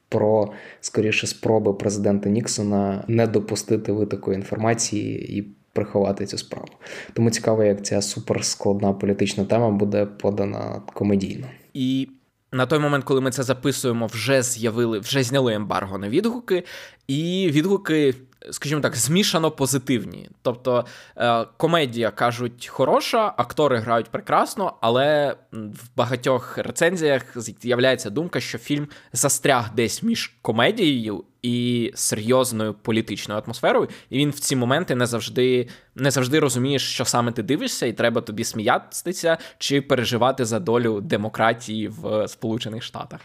[0.09, 5.42] про скоріше спроби президента Ніксона не допустити витоку інформації і
[5.72, 6.68] приховати цю справу.
[7.12, 11.47] Тому цікаво, як ця суперскладна політична тема буде подана комедійно.
[11.74, 12.09] І
[12.53, 16.64] на той момент, коли ми це записуємо, вже з'явили, вже зняли ембарго на відгуки,
[17.09, 18.14] і відгуки
[18.51, 20.28] скажімо так, змішано позитивні.
[20.42, 20.86] Тобто
[21.16, 27.22] е, комедія кажуть хороша, актори грають прекрасно, але в багатьох рецензіях
[27.62, 34.38] з'являється думка, що фільм застряг десь між комедією і серйозною політичною атмосферою, і він в
[34.38, 39.38] ці моменти не завжди не завжди розумієш, що саме ти дивишся, і треба тобі сміятися
[39.59, 43.20] чи переживати за долю демократії в Сполучених Штатах.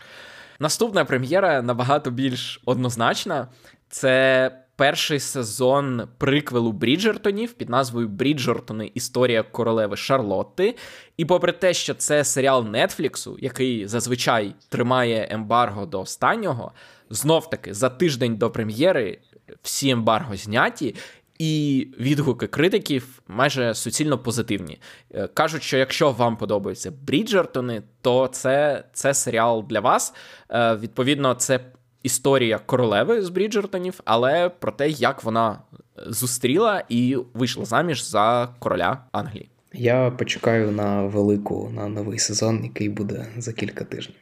[0.60, 3.48] Наступна прем'єра набагато більш однозначна.
[3.90, 4.52] Це
[4.82, 10.76] перший сезон приквелу Бріджертонів під назвою Бріджертони Історія королеви Шарлотти.
[11.18, 16.72] І попри те, що це серіал Нетфліксу, який зазвичай тримає ембарго до останнього,
[17.10, 19.20] знов таки за тиждень до прем'єри
[19.62, 20.96] всі ембарго зняті.
[21.40, 24.80] І відгуки критиків майже суцільно позитивні.
[25.14, 30.14] Е, кажуть, що якщо вам подобаються Бріджертони, то це це серіал для вас.
[30.50, 31.60] Е, відповідно, це
[32.04, 35.60] історія королеви з Бріджертонів, але про те, як вона
[36.08, 39.50] зустріла і вийшла заміж за короля Англії.
[39.74, 44.18] Я почекаю на велику на новий сезон, який буде за кілька тижнів.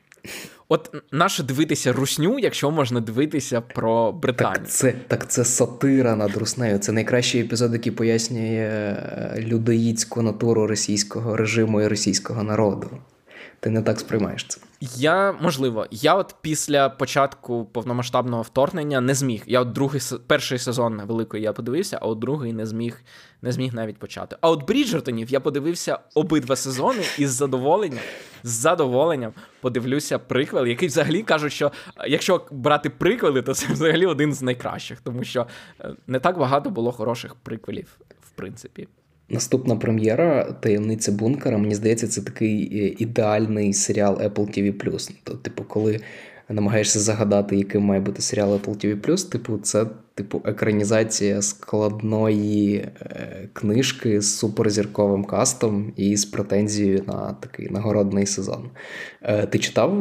[0.71, 4.55] От наше дивитися русню, якщо можна дивитися про Британію.
[4.55, 6.80] Так це так це сатира над руснею.
[6.80, 12.89] Це найкращий епізод, який пояснює е, людоїдську натуру російського режиму і російського народу.
[13.60, 14.62] Ти не так сприймаєш це.
[14.82, 19.43] Я можливо, я от після початку повномасштабного вторгнення не зміг.
[19.45, 23.01] Я от другий перший сезон великої я подивився, а от другий не зміг
[23.41, 24.38] не зміг навіть почати.
[24.41, 28.03] А от Бріджертонів я подивився обидва сезони і з задоволенням
[28.43, 31.72] з задоволенням подивлюся приквел, який взагалі кажуть, що
[32.07, 35.47] якщо брати приквели, то це взагалі один з найкращих, тому що
[35.82, 38.88] е, не так багато було хороших приквелів, в принципі.
[39.30, 41.57] Наступна прем'єра таємниця бункера.
[41.57, 45.11] Мені здається, це такий е, ідеальний серіал Apple TV+.
[45.23, 45.99] То, типу, коли
[46.49, 54.21] намагаєшся загадати, яким має бути серіал Apple TV+, типу, це типу екранізація складної е, книжки
[54.21, 58.69] з суперзірковим кастом і з претензією на такий нагородний сезон.
[59.21, 59.91] Е, ти читав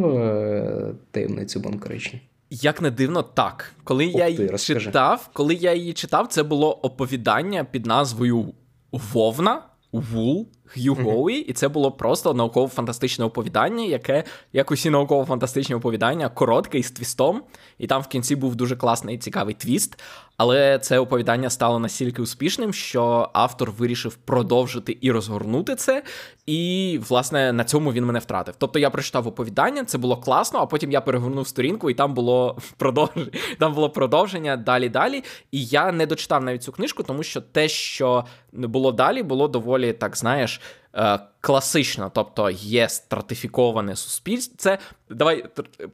[1.10, 2.20] таємницю бункеричні?
[2.50, 3.72] Як не дивно, так.
[3.84, 8.54] Коли Ух я її читав, коли я її читав, це було оповідання під назвою
[8.92, 9.62] Вовна,
[9.92, 16.78] Вул, Х'ю Гоуі, і це було просто науково-фантастичне оповідання, яке, як усі науково-фантастичні оповідання, коротке
[16.78, 17.42] і з твістом.
[17.78, 19.98] І там в кінці був дуже класний і цікавий твіст.
[20.38, 26.02] Але це оповідання стало настільки успішним, що автор вирішив продовжити і розгорнути це.
[26.46, 28.54] І, власне, на цьому він мене втратив.
[28.58, 32.58] Тобто я прочитав оповідання, це було класно, а потім я перегорнув сторінку, і там було
[32.76, 35.24] продовження, там було продовження далі-далі.
[35.52, 39.92] І я не дочитав навіть цю книжку, тому що те, що було далі, було доволі,
[39.92, 40.60] так знаєш.
[40.94, 44.54] Е, класично, тобто є стратифіковане суспільство.
[44.58, 44.78] Це
[45.10, 45.44] давай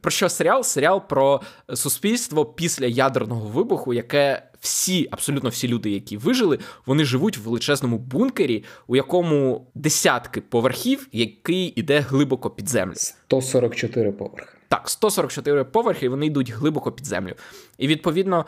[0.01, 0.63] про що серіал?
[0.63, 1.41] Серіал про
[1.73, 7.97] суспільство після ядерного вибуху, яке всі, абсолютно всі люди, які вижили, вони живуть в величезному
[7.97, 12.95] бункері, у якому десятки поверхів, який іде глибоко під землю.
[12.95, 14.55] 144 поверхи.
[14.67, 17.33] Так, 144 поверхи, і вони йдуть глибоко під землю.
[17.77, 18.45] І відповідно,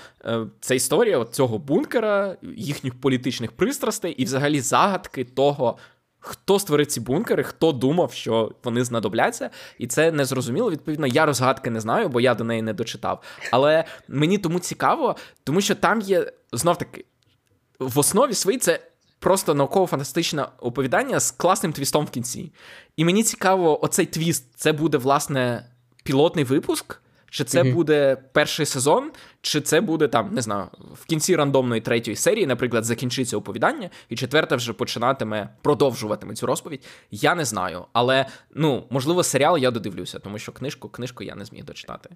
[0.59, 5.77] це історія цього бункера, їхніх політичних пристрастей і, взагалі, загадки того,
[6.27, 10.71] Хто створив ці бункери, хто думав, що вони знадобляться, і це не зрозуміло.
[10.71, 13.23] Відповідно, я розгадки не знаю, бо я до неї не дочитав.
[13.51, 17.05] Але мені тому цікаво, тому що там є знов таки
[17.79, 18.79] в основі своїй це
[19.19, 22.51] просто науково-фантастичне оповідання з класним твістом в кінці.
[22.97, 25.65] І мені цікаво, оцей твіст це буде власне
[26.03, 27.01] пілотний випуск.
[27.29, 27.73] Чи це mm-hmm.
[27.73, 29.11] буде перший сезон,
[29.41, 34.15] чи це буде там, не знаю, в кінці рандомної третьої серії, наприклад, закінчиться оповідання, і
[34.15, 36.85] четверта вже починатиме продовжуватиме цю розповідь.
[37.11, 37.85] Я не знаю.
[37.93, 38.25] Але
[38.55, 42.09] ну, можливо, серіал я додивлюся, тому що книжку книжку я не зміг дочитати.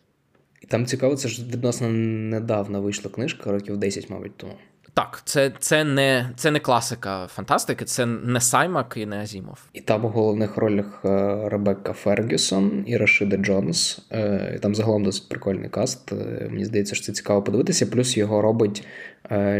[0.62, 4.54] І там цікаво, це ж відносно недавно вийшла книжка, років 10, мабуть, тому.
[4.94, 9.60] Так, це це, не це не класика фантастики, це не Саймак і не Азімов.
[9.74, 14.00] І там у головних ролях е, Ребекка Фергюсон і Рашида Джонс.
[14.12, 16.12] Е, там загалом досить прикольний каст.
[16.12, 17.86] Е, мені здається, що це цікаво подивитися.
[17.86, 18.88] Плюс його робить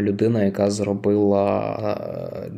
[0.00, 1.76] людина, яка зробила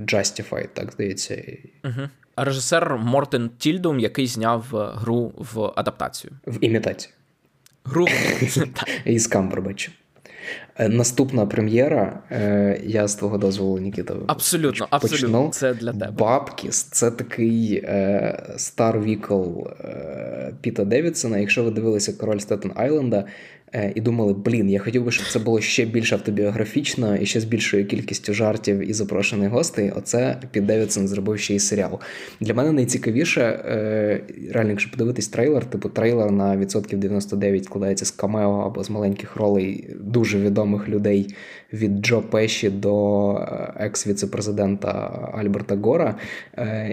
[0.07, 1.43] Justified, так здається.
[1.85, 2.09] Угу.
[2.37, 6.33] Режисер Мортен Тільдум, який зняв гру в адаптацію.
[6.47, 7.13] В імітацію.
[7.85, 8.07] Гру
[9.05, 9.93] із Камбербечем.
[10.79, 15.09] Е, наступна прем'єра, е, я з твого дозволу, Нікіта, абсолютно, почну.
[15.11, 16.11] абсолютно, це для тебе.
[16.19, 17.85] Bupkis це такий
[18.57, 19.51] star vehicle
[20.61, 21.39] Піта Девідсона.
[21.39, 23.64] Якщо ви дивилися король Стетен Айленда, е,
[23.95, 27.45] і думали, блін, я хотів би, щоб це було ще більш автобіографічно і ще з
[27.45, 29.93] більшою кількістю жартів і запрошених гостей.
[29.97, 32.01] Оце Піт Девідсон зробив ще й серіал.
[32.41, 34.21] Для мене найцікавіше, е,
[34.53, 39.37] реально, якщо подивитись трейлер, типу трейлер на відсотків 99 складається з камео або з маленьких
[39.37, 41.35] ролей дуже відомих людей
[41.73, 44.91] від Джо Пеші до е, екс-віцепрезидента
[45.35, 46.15] Альберта Гора.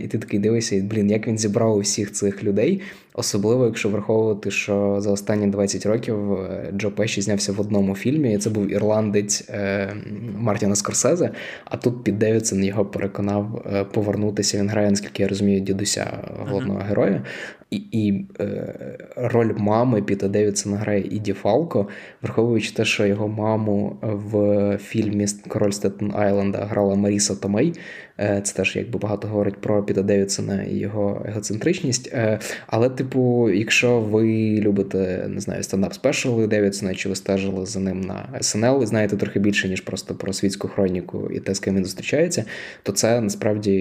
[0.04, 2.82] І ти такий дивишся, блін, як він зібрав усіх цих людей.
[3.14, 8.34] Особливо, якщо враховувати, що за останні 20 років е, Джо Пеші знявся в одному фільмі,
[8.34, 9.94] і це був ірландець е,
[10.38, 11.30] Мартіна Скорсезе.
[11.66, 14.58] А тут Піт Девідсон його переконав е, повернутися.
[14.58, 16.88] Він грає, наскільки я розумію, дідуся головного uh-huh.
[16.88, 17.24] героя.
[17.72, 21.88] І і е, роль мами Піта Девідсона грає Іді Фалко,
[22.22, 27.74] враховуючи те, що його маму в фільмі Король Стетен Айленда грала Маріса Томей.
[28.22, 32.10] Е, це теж якби багато говорить про Піта Девідсона і його егоцентричність.
[32.14, 37.66] Е, але, типу, якщо ви любите не знаю, стендап special и Девідсона, чи ви стежили
[37.66, 41.56] за ним на SNL і знаєте трохи більше, ніж просто про світську хроніку і те,
[41.56, 42.46] з ким він зустрічається,
[42.84, 43.78] то це насправді,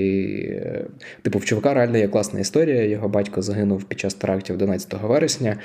[0.50, 0.84] е,
[1.22, 2.84] типу, в чувака реально є класна історія.
[2.84, 5.56] Його батько загинув під час терактів 11 вересня.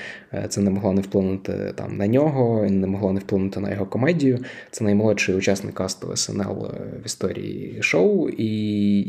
[0.49, 4.39] Це не могло не вплинути там на нього, не могло не вплинути на його комедію.
[4.71, 6.71] Це наймолодший учасник касту СНЛ
[7.03, 8.29] в історії шоу.
[8.29, 8.45] і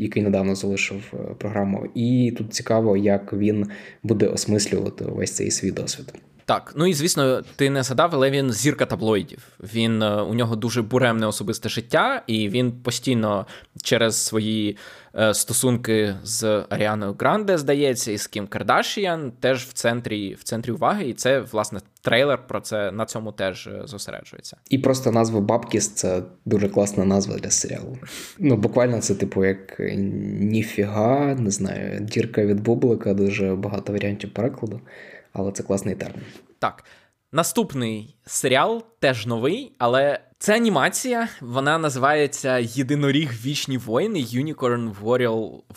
[0.02, 1.86] який недавно залишив е, програму.
[1.94, 3.66] І тут цікаво, як він
[4.02, 6.14] буде осмислювати весь цей свій досвід.
[6.47, 9.38] Так, ну і звісно, ти не згадав, але він зірка таблоїдів.
[9.74, 13.47] Він е, у нього дуже буремне особисте життя, і він постійно
[13.82, 14.76] через свої
[15.18, 20.72] е, стосунки з Аріаною Гранде, здається, і з Кім Кардашіян теж в центрі в центрі
[20.72, 21.09] уваги.
[21.09, 24.57] І це власне трейлер про це на цьому теж е, зосереджується.
[24.70, 27.99] І просто назва Бабкіс це дуже класна назва для серіалу.
[28.38, 29.80] Ну буквально це, типу, як
[30.40, 34.80] ніфіга, не знаю, дірка від бублика, дуже багато варіантів перекладу
[35.39, 36.22] але це класний термін.
[36.59, 36.84] Так.
[37.32, 41.28] Наступний серіал теж новий, але це анімація.
[41.41, 44.95] Вона називається Єдиноріг Вічні воїни Unicorn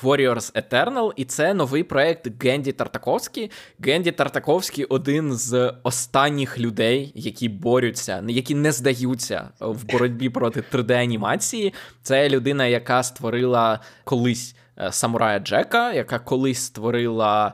[0.03, 1.11] Warriors Eternal.
[1.15, 3.51] І це новий проект Генді Тартаковський.
[3.79, 11.73] Генді Тартаковський один з останніх людей, які борються, які не здаються в боротьбі проти 3D-анімації.
[12.01, 17.53] Це людина, яка створила колись е, Самурая Джека, яка колись створила.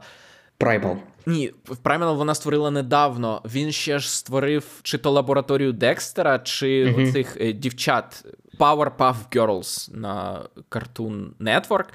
[0.60, 0.98] Primal.
[1.28, 1.52] Ні,
[1.84, 3.42] Primal вона створила недавно.
[3.46, 7.10] Він ще ж створив чи то лабораторію Декстера, чи mm-hmm.
[7.10, 8.26] оцих е, дівчат
[8.60, 11.86] Powerpuff Girls на Cartoon Network.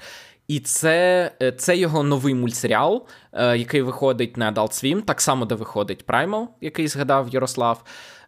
[0.47, 5.45] І це е, це його новий мультсеріал, е, який виходить на Adult Swim, так само,
[5.45, 7.83] де виходить Primal, який згадав Ярослав.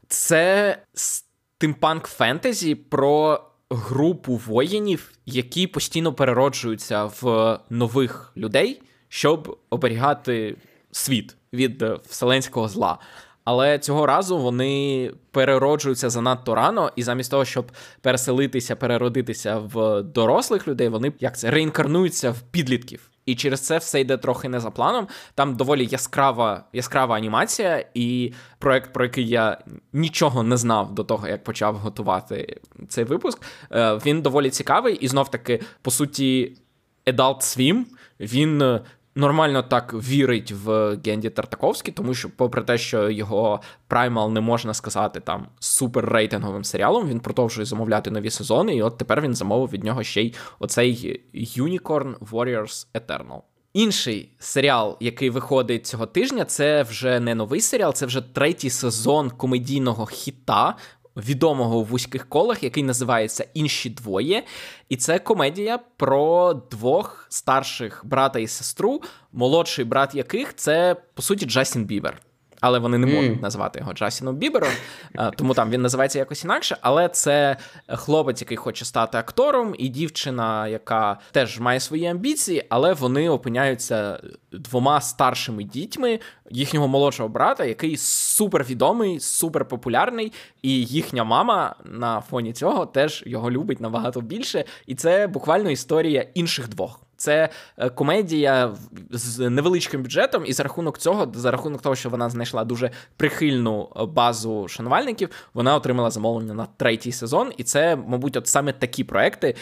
[0.08, 10.56] Це стимпанк фентезі про групу воїнів, які постійно перероджуються в нових людей, щоб оберігати
[10.94, 12.98] світ від е, вселенського зла.
[13.44, 17.72] Але цього разу вони перероджуються занадто рано, і замість того, щоб
[18.02, 23.10] переселитися, переродитися в дорослих людей, вони як це реінкарнуються в підлітків.
[23.26, 25.08] І через це все йде трохи не за планом.
[25.36, 29.58] Там доволі яскрава яскрава анімація, і проект, про який я
[29.94, 33.42] нічого не знав до того, як почав готувати цей випуск.
[33.72, 36.58] Е, він доволі цікавий, і знов таки, по суті,
[37.06, 37.84] Adult Swim,
[38.20, 38.82] він е,
[39.16, 44.74] нормально так вірить в Генді Тартаковський, тому що, попри те, що його Primal не можна
[44.74, 49.70] сказати там супер рейтинговим серіалом, він продовжує замовляти нові сезони, і от тепер він замовив
[49.70, 53.42] від нього ще й оцей Unicorn Warriors Eternal.
[53.74, 59.30] Інший серіал, який виходить цього тижня, це вже не новий серіал, це вже третій сезон
[59.30, 60.76] комедійного хіта
[61.18, 64.44] відомого в вузьких колах, який називається Інші двоє.
[64.90, 69.02] І це комедія про двох старших брата і сестру,
[69.32, 72.22] молодший брат яких це по суті Джастін Бібер
[72.64, 73.42] але вони не можуть mm.
[73.42, 74.70] назвати його Джасіном Бібером,
[75.16, 76.78] е, тому там він називається якось інакше.
[76.82, 77.58] Але це
[77.88, 84.20] хлопець, який хоче стати актором, і дівчина, яка теж має свої амбіції, але вони опиняються
[84.52, 92.86] двома старшими дітьми їхнього молодшого брата, який супервідомий, суперпопулярний, і їхня мама на фоні цього
[92.86, 94.66] теж його любить набагато більше.
[94.86, 97.00] І це буквально історія інших двох.
[97.24, 98.76] Це е, комедія
[99.12, 103.90] з невеличким бюджетом, і за рахунок цього, за рахунок того, що вона знайшла дуже прихильну
[103.96, 107.52] е, базу шанувальників, вона отримала замовлення на третій сезон.
[107.58, 109.56] І це, мабуть, от саме такі проекти.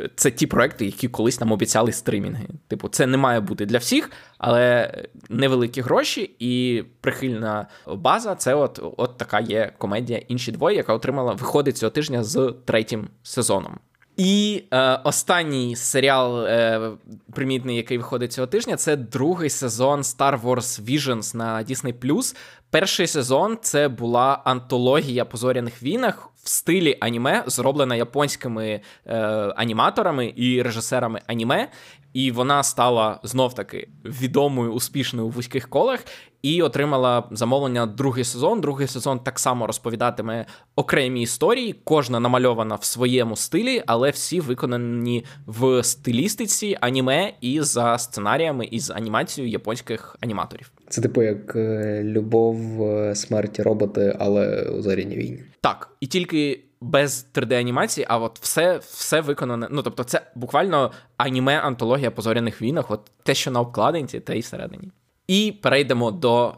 [0.00, 2.46] Е, це ті проекти, які колись нам обіцяли стрімінги.
[2.68, 4.92] Типу, це не має бути для всіх, але
[5.28, 8.34] невеликі гроші і прихильна база.
[8.34, 13.08] Це от от така є комедія інші двоє, яка отримала виходить цього тижня з третім
[13.22, 13.78] сезоном.
[14.16, 16.90] І е, останній серіал е,
[17.32, 22.34] примітний, який виходить цього тижня, це другий сезон Star Wars Visions на Disney+.
[22.70, 29.16] Перший сезон це була антологія по зоряних війнах в стилі аніме, зроблена японськими е,
[29.56, 31.68] аніматорами і режисерами аніме.
[32.16, 36.04] І вона стала знов таки відомою, успішною у вузьких колах
[36.42, 38.60] і отримала замовлення другий сезон.
[38.60, 40.46] Другий сезон так само розповідатиме
[40.76, 47.98] окремі історії, кожна намальована в своєму стилі, але всі виконані в стилістиці аніме і за
[47.98, 50.72] сценаріями і з анімацією японських аніматорів.
[50.88, 55.42] Це типу як е, любов, е, смерті роботи, але у зоряній війні.
[55.60, 59.68] Так, і тільки без 3D-анімації, а от все все виконане.
[59.70, 64.40] Ну, тобто, це буквально аніме-антологія по зоряних війнах, от те, що на обкладинці, те і
[64.40, 64.90] всередині.
[65.28, 66.54] І перейдемо до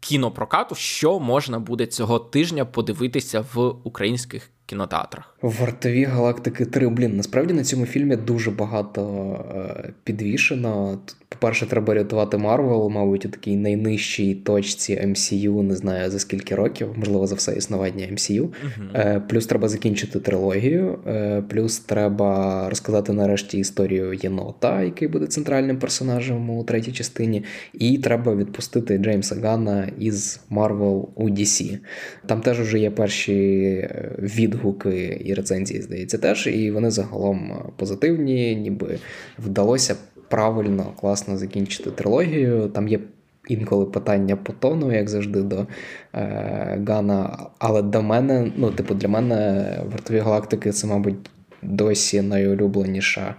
[0.00, 5.36] кінопрокату, що можна буде цього тижня подивитися в українських кінотеатрах.
[5.42, 6.88] Вартові галактики 3.
[6.88, 10.98] Блін, насправді на цьому фільмі дуже багато е, підвішено.
[11.06, 16.54] Тут, по-перше, треба рятувати Марвел, мабуть, у такій найнижчій точці MCU, не знаю за скільки
[16.54, 18.40] років, можливо, за все існування MCU.
[18.40, 18.50] Uh-huh.
[18.94, 25.78] Е, плюс треба закінчити трилогію, е, плюс треба розказати нарешті історію єнота, який буде центральним
[25.78, 27.44] персонажем у третій частині.
[27.72, 31.78] І треба відпустити Джеймса Ганна із Марвел у DC.
[32.26, 33.32] Там теж вже є перші
[33.64, 36.46] е, відгуки і рецензії, здається, теж.
[36.46, 38.98] І вони загалом позитивні, ніби
[39.38, 39.96] вдалося
[40.30, 42.68] правильно, класно закінчити трилогію.
[42.68, 43.00] Там є
[43.48, 45.66] інколи питання по тону, як завжди, до
[46.14, 47.46] е, Гана.
[47.58, 51.30] Але до мене, ну, типу, для мене вартові галактики це, мабуть,
[51.62, 53.34] досі найулюбленіша.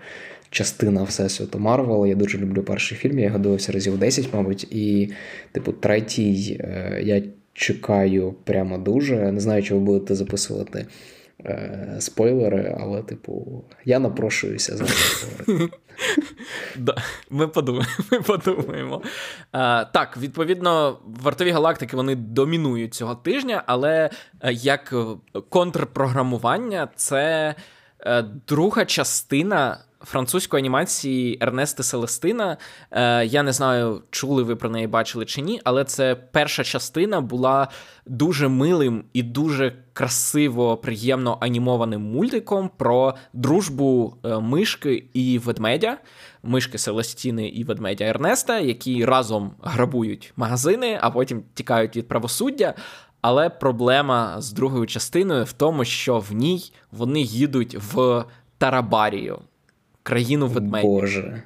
[0.49, 2.05] Частина Всесвіту Марвел.
[2.05, 4.63] Я дуже люблю перший фільм, я його дивився разів 10, мабуть.
[4.63, 5.11] І,
[5.51, 7.23] типу, третій е, я
[7.53, 9.31] чекаю прямо дуже.
[9.31, 10.85] Не знаю, чи ви будете записувати
[11.45, 15.75] е, спойлери, але, типу, я напрошуюся говорити.
[17.29, 17.93] Ми подумаємо.
[18.11, 19.01] Ми подумаємо.
[19.51, 24.09] А, Так, відповідно, вартові галактики вони домінують цього тижня, але
[24.41, 24.93] е, як
[25.49, 27.55] контрпрограмування, це
[27.99, 32.57] е, друга частина французької анімації Ернести Селестина.
[32.91, 37.21] Е, Я не знаю, чули ви про неї бачили чи ні, але це перша частина
[37.21, 37.67] була
[38.05, 45.97] дуже милим і дуже красиво, приємно анімованим мультиком про дружбу е, мишки і ведмедя,
[46.43, 52.73] мишки Селестіни і ведмедя Ернеста, які разом грабують магазини, а потім тікають від правосуддя.
[53.21, 58.25] Але проблема з другою частиною в тому, що в ній вони їдуть в
[58.57, 59.39] Тарабарію
[60.03, 60.89] країну ведмедів.
[60.89, 61.43] Боже.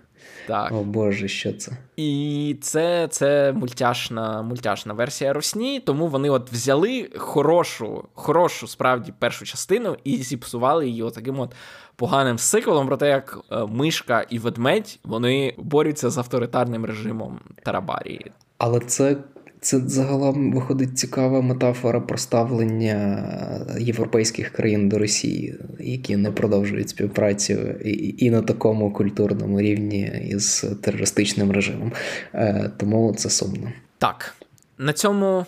[0.47, 0.71] Так.
[0.71, 1.71] О Боже, що це?
[1.97, 9.45] І це це мультяшна мультяшна версія Русні, тому вони от взяли хорошу, хорошу справді першу
[9.45, 11.51] частину і зіпсували її таким от
[11.95, 18.31] поганим сиквелом про те, як е, мишка і ведмедь вони борються з авторитарним режимом Тарабарії.
[18.57, 19.17] Але це
[19.66, 23.26] це загалом виходить цікава метафора проставлення
[23.80, 27.53] європейських країн до Росії, які не продовжують співпрацю
[27.86, 31.91] і, і на такому культурному рівні із терористичним режимом.
[32.34, 33.72] Е, тому це сумно.
[33.97, 34.36] Так,
[34.78, 35.45] на цьому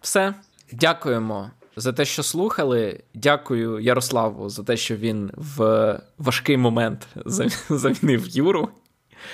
[0.00, 0.34] все.
[0.72, 1.50] Дякуємо.
[1.76, 7.06] За те, що слухали, дякую Ярославу за те, що він в важкий момент
[7.70, 8.68] замінив Юру.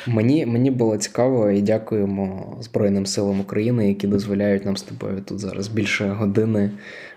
[0.07, 5.39] Мені мені було цікаво і дякуємо Збройним силам України, які дозволяють нам з тобою тут
[5.39, 6.71] зараз більше години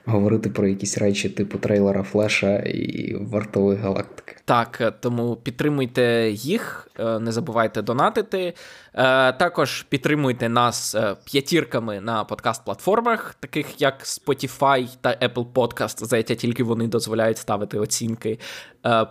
[0.06, 4.36] говорити про якісь речі, типу трейлера Флеша і вартової галактики.
[4.46, 8.54] Так, тому підтримуйте їх, е, не забувайте донатити.
[8.98, 16.18] Е, також підтримуйте нас е, п'ятірками на подкаст-платформах, таких як Spotify та Apple Podcast, за
[16.18, 18.40] яке тільки вони дозволяють ставити оцінки.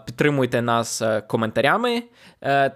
[0.07, 2.03] Підтримуйте нас коментарями.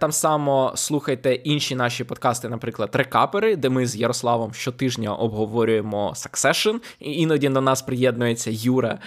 [0.01, 6.75] Там само слухайте інші наші подкасти, наприклад, рекапери, де ми з Ярославом щотижня обговорюємо Succession,
[7.01, 8.99] і іноді до нас приєднується Юра.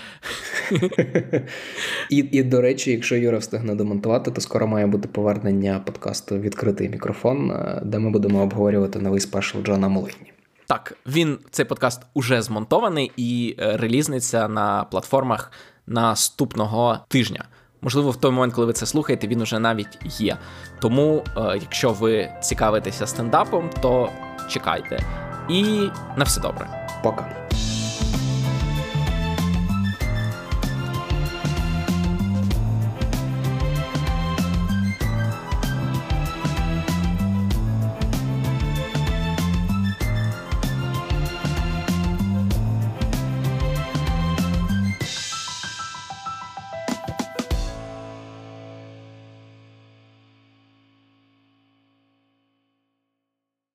[2.09, 6.89] І, і до речі, якщо Юра встигне демонтувати, то скоро має бути повернення подкасту Відкритий
[6.89, 10.33] мікрофон, е, де ми будемо обговорювати новий спешл Джона Молині.
[10.67, 15.51] Так, він цей подкаст уже змонтований і е, релізниться на платформах
[15.87, 17.45] наступного тижня.
[17.81, 20.37] Можливо, в той момент, коли ви це слухаєте, він уже навіть є.
[20.79, 24.09] Тому, е, якщо ви цікавитеся стендапом, то
[24.49, 24.99] чекайте.
[25.49, 25.63] І
[26.17, 26.89] на все добре.
[27.03, 27.42] Пока.